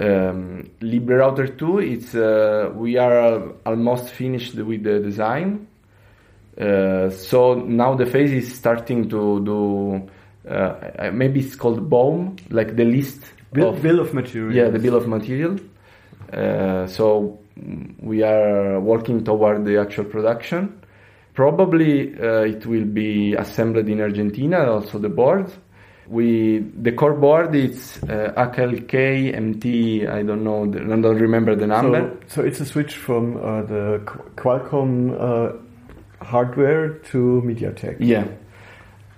Um, 0.00 0.70
LibreRouter 0.80 1.56
2, 1.58 1.78
it's 1.80 2.14
uh, 2.14 2.70
we 2.74 2.96
are 2.96 3.42
almost 3.66 4.08
finished 4.10 4.54
with 4.54 4.82
the 4.84 5.00
design. 5.00 5.66
Uh, 6.58 7.10
so 7.10 7.54
now 7.54 7.94
the 7.94 8.06
phase 8.06 8.32
is 8.32 8.54
starting 8.54 9.08
to 9.10 9.42
do. 9.44 10.08
Uh, 10.48 11.10
maybe 11.12 11.40
it's 11.40 11.54
called 11.56 11.88
BOM, 11.88 12.36
like 12.50 12.74
the 12.74 12.84
list 12.84 13.20
Bill, 13.52 13.68
of 13.68 13.82
bill 13.82 14.00
of 14.00 14.12
materials. 14.14 14.54
yeah, 14.54 14.68
the 14.70 14.78
bill 14.78 14.96
of 14.96 15.06
material. 15.06 15.56
Uh, 16.32 16.86
so 16.86 17.38
we 18.00 18.22
are 18.22 18.80
working 18.80 19.24
toward 19.24 19.64
the 19.64 19.78
actual 19.78 20.04
production. 20.04 20.80
Probably 21.34 22.14
uh, 22.18 22.42
it 22.42 22.66
will 22.66 22.84
be 22.84 23.34
assembled 23.34 23.88
in 23.88 24.00
Argentina, 24.00 24.70
also 24.70 24.98
the 24.98 25.08
board. 25.08 25.50
We 26.08 26.58
the 26.58 26.92
core 26.92 27.14
board 27.14 27.54
is 27.54 27.98
uh, 28.02 28.32
AKLK 28.36 29.34
MT. 29.34 30.06
I 30.06 30.22
don't 30.22 30.44
know. 30.44 30.70
The, 30.70 30.80
I 30.80 31.00
don't 31.00 31.18
remember 31.18 31.54
the 31.54 31.66
number. 31.66 32.18
So, 32.26 32.42
so 32.42 32.42
it's 32.42 32.60
a 32.60 32.66
switch 32.66 32.96
from 32.96 33.36
uh, 33.36 33.62
the 33.62 34.02
Qualcomm 34.36 35.14
uh, 35.18 36.24
hardware 36.24 36.98
to 37.12 37.42
MediaTek. 37.44 37.96
yeah. 38.00 38.26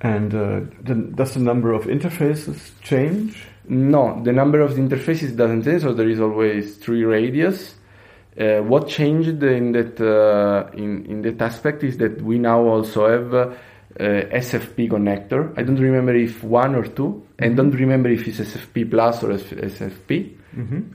And 0.04 0.34
uh, 0.34 0.60
the, 0.82 0.94
does 0.94 1.32
the 1.32 1.40
number 1.40 1.72
of 1.72 1.84
interfaces 1.86 2.78
change? 2.82 3.42
No, 3.66 4.22
the 4.22 4.32
number 4.32 4.60
of 4.60 4.72
interfaces 4.72 5.34
doesn't 5.34 5.64
change, 5.64 5.80
so 5.80 5.94
there 5.94 6.10
is 6.10 6.20
always 6.20 6.76
three 6.76 7.04
radius. 7.04 7.76
Uh, 8.38 8.58
what 8.58 8.86
changed 8.86 9.42
in 9.42 9.72
that 9.72 9.98
uh, 9.98 10.70
in 10.76 11.06
in 11.06 11.22
that 11.22 11.40
aspect 11.40 11.82
is 11.84 11.96
that 11.96 12.20
we 12.20 12.38
now 12.38 12.60
also 12.60 13.08
have 13.08 13.32
uh, 13.34 13.54
SFP 13.98 14.90
connector. 14.90 15.58
I 15.58 15.62
don't 15.62 15.80
remember 15.80 16.14
if 16.14 16.44
one 16.44 16.74
or 16.74 16.84
two, 16.84 17.26
and 17.38 17.56
don't 17.56 17.70
remember 17.70 18.10
if 18.10 18.28
it's 18.28 18.40
SFP 18.40 18.90
plus 18.90 19.22
or 19.22 19.28
SFP. 19.28 20.36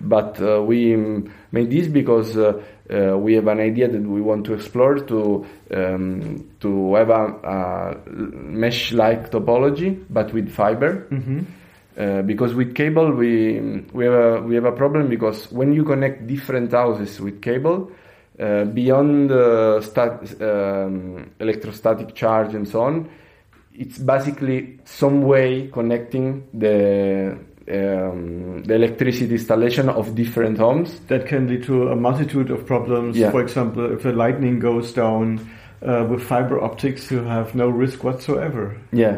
But 0.02 0.42
uh, 0.42 0.62
we 0.62 0.96
made 1.52 1.70
this 1.70 1.88
because 1.88 2.38
uh, 2.38 2.62
uh, 2.90 3.18
we 3.18 3.34
have 3.36 3.48
an 3.48 3.60
idea 3.60 3.88
that 3.88 4.02
we 4.02 4.22
want 4.22 4.46
to 4.46 4.54
explore 4.54 4.96
to 5.00 5.46
um, 5.74 6.50
to 6.60 6.96
have 6.96 7.10
a, 7.10 7.24
a 7.44 8.10
mesh-like 8.12 9.32
topology, 9.32 10.04
but 10.10 10.34
with 10.34 10.50
fiber. 10.50 11.08
Uh, 11.98 12.22
because 12.22 12.54
with 12.56 12.76
cable 12.76 13.12
we 13.12 13.60
we 13.92 14.06
have 14.06 14.14
a, 14.14 14.42
we 14.42 14.56
have 14.56 14.64
a 14.64 14.72
problem 14.72 15.10
because 15.10 15.52
when 15.52 15.74
you 15.74 15.84
connect 15.84 16.26
different 16.28 16.72
houses 16.72 17.20
with 17.20 17.42
cable 17.42 17.92
uh, 18.40 18.64
beyond 18.64 19.30
stat, 19.84 20.42
um, 20.42 21.30
electrostatic 21.42 22.16
charge 22.16 22.54
and 22.56 22.66
so 22.66 22.82
on 22.82 23.10
it's 23.80 23.98
basically 23.98 24.78
some 24.84 25.22
way 25.22 25.68
connecting 25.72 26.48
the 26.54 27.38
um, 27.70 28.64
the 28.64 28.76
electricity 28.76 29.34
installation 29.34 29.90
of 29.90 30.16
different 30.16 30.58
homes. 30.58 31.00
That 31.08 31.26
can 31.28 31.48
lead 31.48 31.64
to 31.66 31.90
a 31.90 31.96
multitude 31.96 32.50
of 32.52 32.66
problems. 32.66 33.18
Yeah. 33.18 33.32
For 33.32 33.42
example, 33.42 33.92
if 33.94 34.04
the 34.04 34.12
lightning 34.14 34.60
goes 34.60 34.94
down 34.94 35.50
uh, 35.86 36.06
with 36.10 36.22
fiber 36.24 36.62
optics, 36.62 37.12
you 37.12 37.20
have 37.24 37.56
no 37.56 37.70
risk 37.70 38.04
whatsoever. 38.04 38.78
Yeah. 38.92 39.18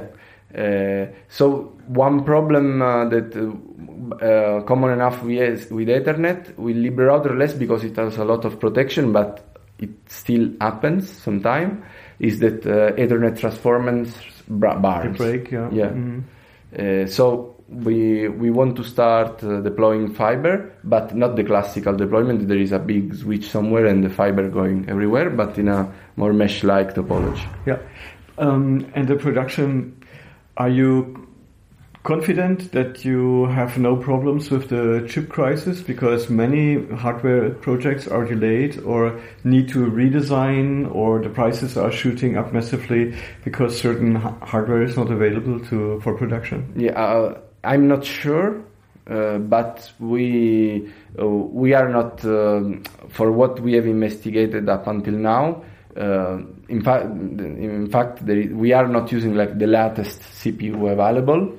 Uh, 0.56 1.08
so 1.30 1.72
one 1.88 2.24
problem 2.26 2.82
uh, 2.82 3.06
that 3.10 3.36
uh, 3.36 4.26
uh, 4.26 4.62
common 4.64 4.92
enough 4.92 5.24
with, 5.24 5.72
with 5.72 5.88
Ethernet, 5.88 6.58
with 6.58 6.76
LibreRouter 6.76 7.38
less 7.38 7.54
because 7.54 7.84
it 7.86 7.96
has 7.96 8.18
a 8.18 8.26
lot 8.26 8.44
of 8.46 8.60
protection, 8.60 9.14
but 9.14 9.44
it 9.80 9.90
still 10.10 10.50
happens 10.60 11.10
sometimes. 11.10 11.82
is 12.20 12.40
that 12.40 12.66
uh, 12.68 12.92
Ethernet 12.98 13.40
transformers 13.40 14.14
bra- 14.48 14.76
The 14.76 14.80
barns. 14.82 15.18
break, 15.18 15.50
yeah. 15.52 15.70
Yeah. 15.72 15.90
Mhm. 15.90 16.24
Uh, 16.78 17.08
so 17.08 17.56
we 17.72 18.28
we 18.28 18.50
want 18.50 18.76
to 18.76 18.84
start 18.84 19.44
uh, 19.44 19.62
deploying 19.62 20.14
fiber, 20.14 20.74
but 20.84 21.16
not 21.16 21.36
the 21.36 21.44
classical 21.44 21.96
deployment. 21.96 22.48
There 22.48 22.58
is 22.58 22.72
a 22.72 22.80
big 22.80 23.16
switch 23.16 23.50
somewhere 23.50 23.86
and 23.86 24.04
the 24.04 24.10
fiber 24.10 24.50
going 24.50 24.90
everywhere, 24.90 25.30
but 25.30 25.58
in 25.58 25.68
a 25.68 25.92
more 26.18 26.34
mesh-like 26.34 26.94
topology. 26.94 27.48
Yeah. 27.66 27.80
Um, 28.38 28.92
and 28.94 29.08
the 29.08 29.16
production, 29.16 30.04
are 30.58 30.70
you 30.70 31.28
confident 32.04 32.72
that 32.72 33.06
you 33.06 33.46
have 33.46 33.78
no 33.78 33.96
problems 33.96 34.50
with 34.50 34.70
the 34.70 35.06
chip 35.08 35.30
crisis? 35.30 35.82
Because 35.82 36.30
many 36.30 36.86
hardware 36.96 37.52
projects 37.52 38.08
are 38.08 38.26
delayed 38.26 38.80
or 38.80 39.20
need 39.44 39.70
to 39.70 39.86
redesign 39.86 40.94
or 40.94 41.22
the 41.22 41.30
prices 41.30 41.78
are 41.78 41.92
shooting 41.92 42.38
up 42.38 42.52
massively 42.52 43.16
because 43.46 43.80
certain 43.80 44.16
ha- 44.16 44.36
hardware 44.42 44.82
is 44.82 44.98
not 44.98 45.12
available 45.12 45.60
to 45.68 46.00
for 46.02 46.18
production. 46.18 46.74
Yeah, 46.76 46.94
uh, 46.94 47.40
I'm 47.64 47.88
not 47.88 48.04
sure, 48.04 48.64
uh, 49.08 49.38
but 49.38 49.92
we 50.00 50.92
uh, 51.20 51.28
we 51.28 51.74
are 51.74 51.90
not 51.90 52.24
um, 52.26 52.84
for 53.10 53.32
what 53.32 53.60
we 53.60 53.74
have 53.74 53.86
investigated 53.86 54.68
up 54.70 54.88
until 54.88 55.14
now. 55.14 55.64
Uh, 55.96 56.40
in 56.70 56.82
fact, 56.82 57.06
in 57.06 57.90
fact, 57.92 58.22
we 58.24 58.72
are 58.74 58.88
not 58.88 59.12
using 59.12 59.36
like 59.36 59.60
the 59.60 59.68
latest 59.68 60.22
CPU 60.22 60.92
available. 60.92 61.58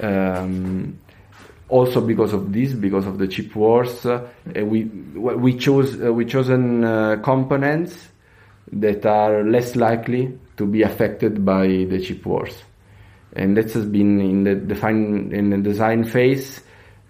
Um, 0.00 0.98
also 1.68 2.00
because 2.02 2.34
of 2.34 2.52
this, 2.52 2.74
because 2.74 3.06
of 3.06 3.18
the 3.18 3.26
chip 3.26 3.54
wars, 3.54 4.04
uh, 4.04 4.28
we 4.54 4.84
we 4.84 5.56
chose 5.56 6.02
uh, 6.02 6.12
we 6.12 6.26
chosen 6.26 6.84
uh, 6.84 7.16
components 7.22 8.08
that 8.72 9.06
are 9.06 9.44
less 9.44 9.76
likely 9.76 10.38
to 10.56 10.66
be 10.66 10.82
affected 10.82 11.44
by 11.44 11.66
the 11.66 12.00
chip 12.00 12.26
wars 12.26 12.62
and 13.34 13.56
that 13.56 13.70
has 13.72 13.86
been 13.86 14.20
in 14.20 14.44
the 14.44 14.54
define 14.54 15.32
in 15.32 15.50
the 15.50 15.58
design 15.58 16.04
phase. 16.04 16.60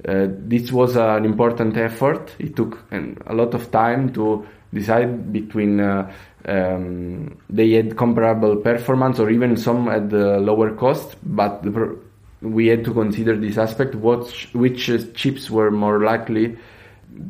Uh, 0.07 0.27
this 0.29 0.73
was 0.73 0.97
an 0.97 1.25
important 1.25 1.77
effort. 1.77 2.35
It 2.39 2.57
took 2.57 2.83
um, 2.93 3.17
a 3.27 3.35
lot 3.35 3.55
of 3.55 3.71
time 3.71 4.13
to 4.15 4.47
decide 4.73 5.33
between 5.33 5.81
uh, 5.81 6.13
um, 6.45 7.39
they 7.49 7.73
had 7.73 7.97
comparable 7.97 8.57
performance 8.57 9.21
or 9.21 9.31
even 9.31 9.57
some 9.57 9.89
at 9.89 10.11
the 10.11 10.39
lower 10.41 10.75
cost, 10.75 11.17
but 11.23 11.63
the, 11.63 11.99
we 12.41 12.67
had 12.67 12.85
to 12.85 12.93
consider 12.93 13.37
this 13.37 13.59
aspect: 13.59 13.95
what 13.95 14.29
which 14.55 14.91
chips 15.15 15.51
were 15.51 15.71
more 15.71 16.03
likely 16.03 16.57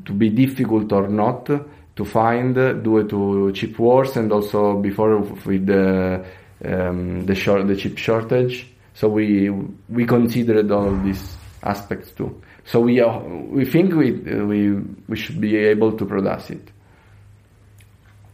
to 0.04 0.12
be 0.12 0.30
difficult 0.30 0.92
or 0.92 1.08
not 1.08 1.46
to 1.94 2.04
find 2.04 2.54
due 2.54 3.06
to 3.08 3.52
chip 3.52 3.78
wars 3.78 4.16
and 4.16 4.32
also 4.32 4.78
before 4.80 5.18
with 5.18 5.66
the 5.66 6.24
um, 6.64 7.26
the 7.26 7.34
short 7.34 7.66
the 7.66 7.76
chip 7.76 7.98
shortage. 7.98 8.66
So 8.94 9.08
we 9.08 9.50
we 9.88 10.06
considered 10.06 10.70
all 10.70 10.94
these 11.02 11.36
aspects 11.62 12.12
too. 12.12 12.42
So 12.64 12.80
we 12.80 13.00
uh, 13.00 13.18
we 13.18 13.64
think 13.64 13.94
we 13.94 14.12
we 14.12 14.72
we 15.08 15.16
should 15.16 15.40
be 15.40 15.56
able 15.56 15.92
to 15.92 16.04
produce 16.04 16.50
it. 16.50 16.70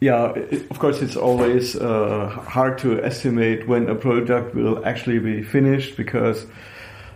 Yeah, 0.01 0.33
it, 0.35 0.71
of 0.71 0.79
course, 0.79 1.03
it's 1.03 1.17
always 1.17 1.75
uh, 1.75 2.29
hard 2.29 2.79
to 2.79 3.03
estimate 3.03 3.67
when 3.67 3.89
a 3.89 3.97
product 3.97 4.55
will 4.55 4.85
actually 4.87 5.19
be 5.19 5.43
finished 5.43 5.97
because 5.97 6.47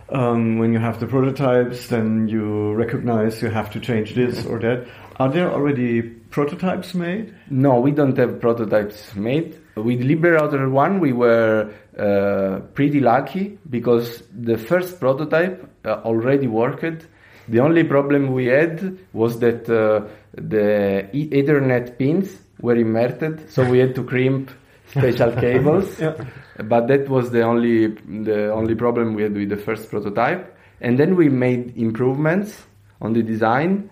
um, 0.09 0.57
when 0.57 0.73
you 0.73 0.79
have 0.79 0.99
the 0.99 1.07
prototypes, 1.07 1.87
then 1.87 2.27
you 2.27 2.73
recognize 2.73 3.41
you 3.41 3.49
have 3.49 3.71
to 3.71 3.79
change 3.79 4.15
this 4.15 4.45
or 4.45 4.59
that. 4.59 4.85
Are 5.17 5.29
there 5.29 5.49
already 5.49 6.01
prototypes 6.01 6.93
made? 6.93 7.33
No, 7.49 7.79
we 7.79 7.91
don't 7.91 8.17
have 8.17 8.41
prototypes 8.41 9.15
made. 9.15 9.57
With 9.75 10.01
LibreRouter 10.01 10.69
1, 10.69 10.99
we 10.99 11.13
were 11.13 11.73
uh, 11.97 12.59
pretty 12.73 12.99
lucky 12.99 13.57
because 13.69 14.23
the 14.33 14.57
first 14.57 14.99
prototype 14.99 15.69
uh, 15.85 16.01
already 16.05 16.47
worked. 16.47 17.07
The 17.47 17.59
only 17.59 17.83
problem 17.83 18.31
we 18.31 18.45
had 18.45 18.97
was 19.11 19.39
that 19.39 19.69
uh, 19.69 20.07
the 20.33 21.07
Ethernet 21.13 21.97
pins 21.97 22.35
were 22.61 22.75
inverted, 22.75 23.49
so 23.51 23.69
we 23.69 23.79
had 23.79 23.93
to 23.95 24.03
crimp 24.03 24.49
special 24.87 25.31
cables. 25.45 25.99
Yeah. 25.99 26.15
But 26.63 26.87
that 26.87 27.09
was 27.09 27.31
the 27.31 27.43
only 27.43 27.87
the 27.87 28.51
only 28.51 28.75
problem 28.75 29.13
we 29.13 29.23
had 29.23 29.33
with 29.33 29.49
the 29.49 29.57
first 29.57 29.89
prototype. 29.89 30.57
And 30.81 30.97
then 30.97 31.15
we 31.15 31.29
made 31.29 31.77
improvements 31.77 32.65
on 33.01 33.13
the 33.13 33.23
design, 33.23 33.89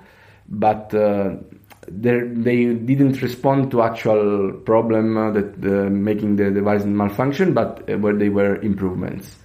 but 0.47 0.93
uh, 0.93 1.35
they 1.87 2.73
didn't 2.73 3.21
respond 3.21 3.71
to 3.71 3.81
actual 3.81 4.53
problem 4.65 5.17
uh, 5.17 5.31
that 5.31 5.55
uh, 5.63 5.89
making 5.89 6.35
the 6.35 6.51
device 6.51 6.83
malfunction, 6.85 7.53
but 7.53 7.89
uh, 7.89 7.97
where 7.97 8.15
they 8.15 8.29
were 8.29 8.57
improvements. 8.57 9.37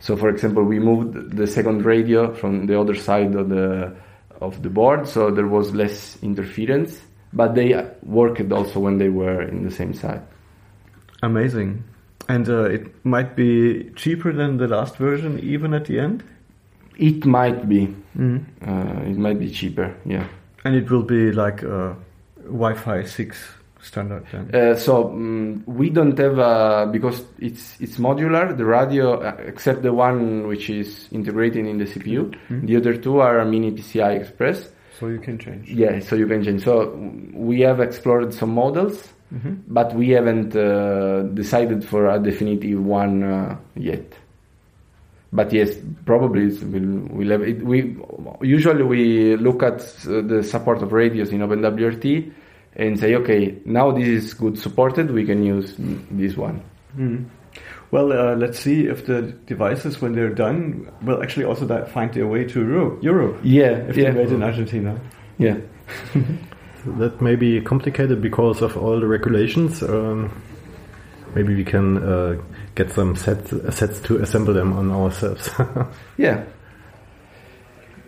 So, 0.00 0.16
for 0.16 0.28
example, 0.28 0.62
we 0.62 0.78
moved 0.78 1.36
the 1.36 1.46
second 1.46 1.84
radio 1.84 2.34
from 2.34 2.66
the 2.66 2.78
other 2.78 2.94
side 2.94 3.34
of 3.34 3.48
the 3.48 3.96
of 4.40 4.62
the 4.62 4.70
board, 4.70 5.08
so 5.08 5.30
there 5.30 5.48
was 5.48 5.74
less 5.74 6.16
interference. 6.22 7.00
But 7.32 7.54
they 7.54 7.74
worked 8.04 8.52
also 8.52 8.80
when 8.80 8.98
they 8.98 9.08
were 9.08 9.42
in 9.42 9.64
the 9.64 9.70
same 9.70 9.92
side. 9.92 10.22
Amazing. 11.22 11.84
And 12.28 12.48
uh, 12.48 12.64
it 12.64 13.04
might 13.04 13.36
be 13.36 13.90
cheaper 13.96 14.32
than 14.32 14.58
the 14.58 14.68
last 14.68 14.96
version, 14.96 15.38
even 15.40 15.74
at 15.74 15.86
the 15.86 15.98
end? 15.98 16.22
It 16.96 17.24
might 17.24 17.68
be. 17.68 17.94
Mm. 18.16 18.44
Uh, 18.66 19.02
it 19.02 19.16
might 19.16 19.38
be 19.38 19.50
cheaper. 19.50 19.94
Yeah. 20.04 20.26
And 20.64 20.74
it 20.74 20.90
will 20.90 21.02
be 21.04 21.32
like 21.32 21.62
a 21.62 21.96
Wi 22.44 22.74
Fi 22.74 23.04
6 23.04 23.48
standard 23.80 24.24
then? 24.32 24.50
Uh, 24.54 24.74
so 24.74 25.04
mm 25.10 25.62
we 25.66 25.88
don't 25.90 26.18
have 26.18 26.38
uh, 26.38 26.86
because 26.90 27.22
it's 27.38 27.76
it's 27.80 27.96
modular. 27.98 28.56
The 28.56 28.64
radio, 28.64 29.20
uh, 29.20 29.36
except 29.46 29.82
the 29.82 29.92
one 29.92 30.46
which 30.48 30.68
is 30.70 31.08
integrated 31.12 31.64
in 31.66 31.78
the 31.78 31.84
CPU, 31.84 32.34
the 32.66 32.76
other 32.76 32.96
two 32.96 33.20
are 33.20 33.38
a 33.40 33.46
mini 33.46 33.70
PCI 33.72 34.20
Express. 34.20 34.68
so 34.98 35.06
you 35.06 35.20
can 35.20 35.38
change. 35.38 35.70
Yeah, 35.70 36.00
so 36.00 36.16
you 36.16 36.26
can 36.26 36.42
change. 36.42 36.64
So 36.64 36.90
we 37.32 37.60
have 37.60 37.78
explored 37.80 38.34
some 38.34 38.52
models, 38.54 38.96
Mhm. 39.32 39.58
but 39.68 39.94
we 39.94 40.08
haven't 40.16 40.56
uh, 40.56 41.22
decided 41.34 41.84
for 41.84 42.06
a 42.10 42.18
definitive 42.18 42.80
one 42.84 43.22
uh, 43.22 43.56
yet. 43.76 44.06
But 45.32 45.52
yes, 45.52 45.76
probably 46.06 46.46
it's- 46.46 46.62
we'll, 46.62 47.06
we'll 47.10 47.30
have 47.30 47.42
it. 47.42 47.62
We 47.64 47.96
usually 48.40 48.82
we 48.82 49.36
look 49.36 49.62
at 49.62 49.80
uh, 50.06 50.22
the 50.22 50.42
support 50.42 50.82
of 50.82 50.92
radios 50.92 51.30
in 51.32 51.40
OpenWRT 51.40 52.32
and 52.76 52.98
say, 52.98 53.14
okay, 53.16 53.56
now 53.64 53.90
this 53.90 54.08
is 54.08 54.34
good 54.34 54.58
supported. 54.58 55.10
We 55.10 55.24
can 55.26 55.42
use 55.42 55.74
this 56.10 56.36
one. 56.36 56.62
Mm. 56.96 57.24
Well, 57.90 58.12
uh, 58.12 58.36
let's 58.36 58.58
see 58.58 58.86
if 58.86 59.06
the 59.06 59.22
devices, 59.46 60.00
when 60.00 60.12
they're 60.14 60.34
done, 60.34 60.90
will 61.02 61.22
actually 61.22 61.46
also 61.46 61.66
di- 61.66 61.84
find 61.86 62.12
their 62.12 62.26
way 62.26 62.44
to 62.44 62.60
Europe. 62.60 63.02
Europe 63.02 63.38
Yeah, 63.42 63.88
if 63.88 63.96
yeah, 63.96 64.04
they're 64.10 64.24
made 64.24 64.32
in 64.32 64.42
Argentina. 64.42 65.00
yeah. 65.38 65.56
That 66.98 67.20
may 67.20 67.34
be 67.36 67.60
complicated 67.60 68.22
because 68.22 68.62
of 68.62 68.76
all 68.76 69.00
the 69.00 69.06
regulations. 69.06 69.82
Um, 69.82 70.30
maybe 71.34 71.54
we 71.54 71.64
can 71.64 71.98
uh, 71.98 72.36
get 72.78 72.92
some 72.92 73.16
sets, 73.16 73.50
sets 73.76 73.98
to 74.00 74.18
assemble 74.18 74.54
them 74.54 74.72
on 74.72 74.90
ourselves. 74.90 75.50
Yeah. 76.16 76.44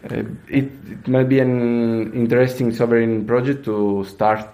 Uh, 0.04 0.22
it, 0.48 0.70
it 0.88 1.09
might 1.09 1.28
be 1.28 1.40
an 1.40 2.12
interesting 2.14 2.72
sovereign 2.72 3.26
project 3.26 3.66
to 3.66 4.02
start 4.09 4.46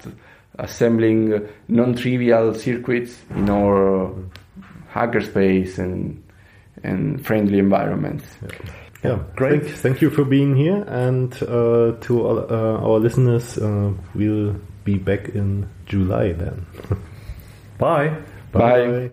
assembling 0.59 1.47
non-trivial 1.69 2.53
circuits 2.55 3.21
in 3.31 3.49
our 3.49 4.13
hackerspace 4.93 5.79
and 5.79 6.23
and 6.83 7.25
friendly 7.25 7.59
environments. 7.59 8.25
yeah, 9.05 9.19
Great. 9.37 9.63
Thank, 9.63 9.77
thank 9.77 10.03
you 10.03 10.11
for 10.11 10.25
being 10.25 10.57
here, 10.57 10.85
and 10.89 11.33
uh, 11.43 11.93
to 12.01 12.27
all, 12.27 12.39
uh, 12.39 12.81
our 12.81 12.99
listeners, 12.99 13.57
uh, 13.59 13.93
we'll 14.15 14.57
be 14.85 14.99
back 14.99 15.29
in 15.31 15.69
July 15.87 16.33
then. 16.33 16.67
Bye. 17.79 18.17
Bye. 18.53 19.11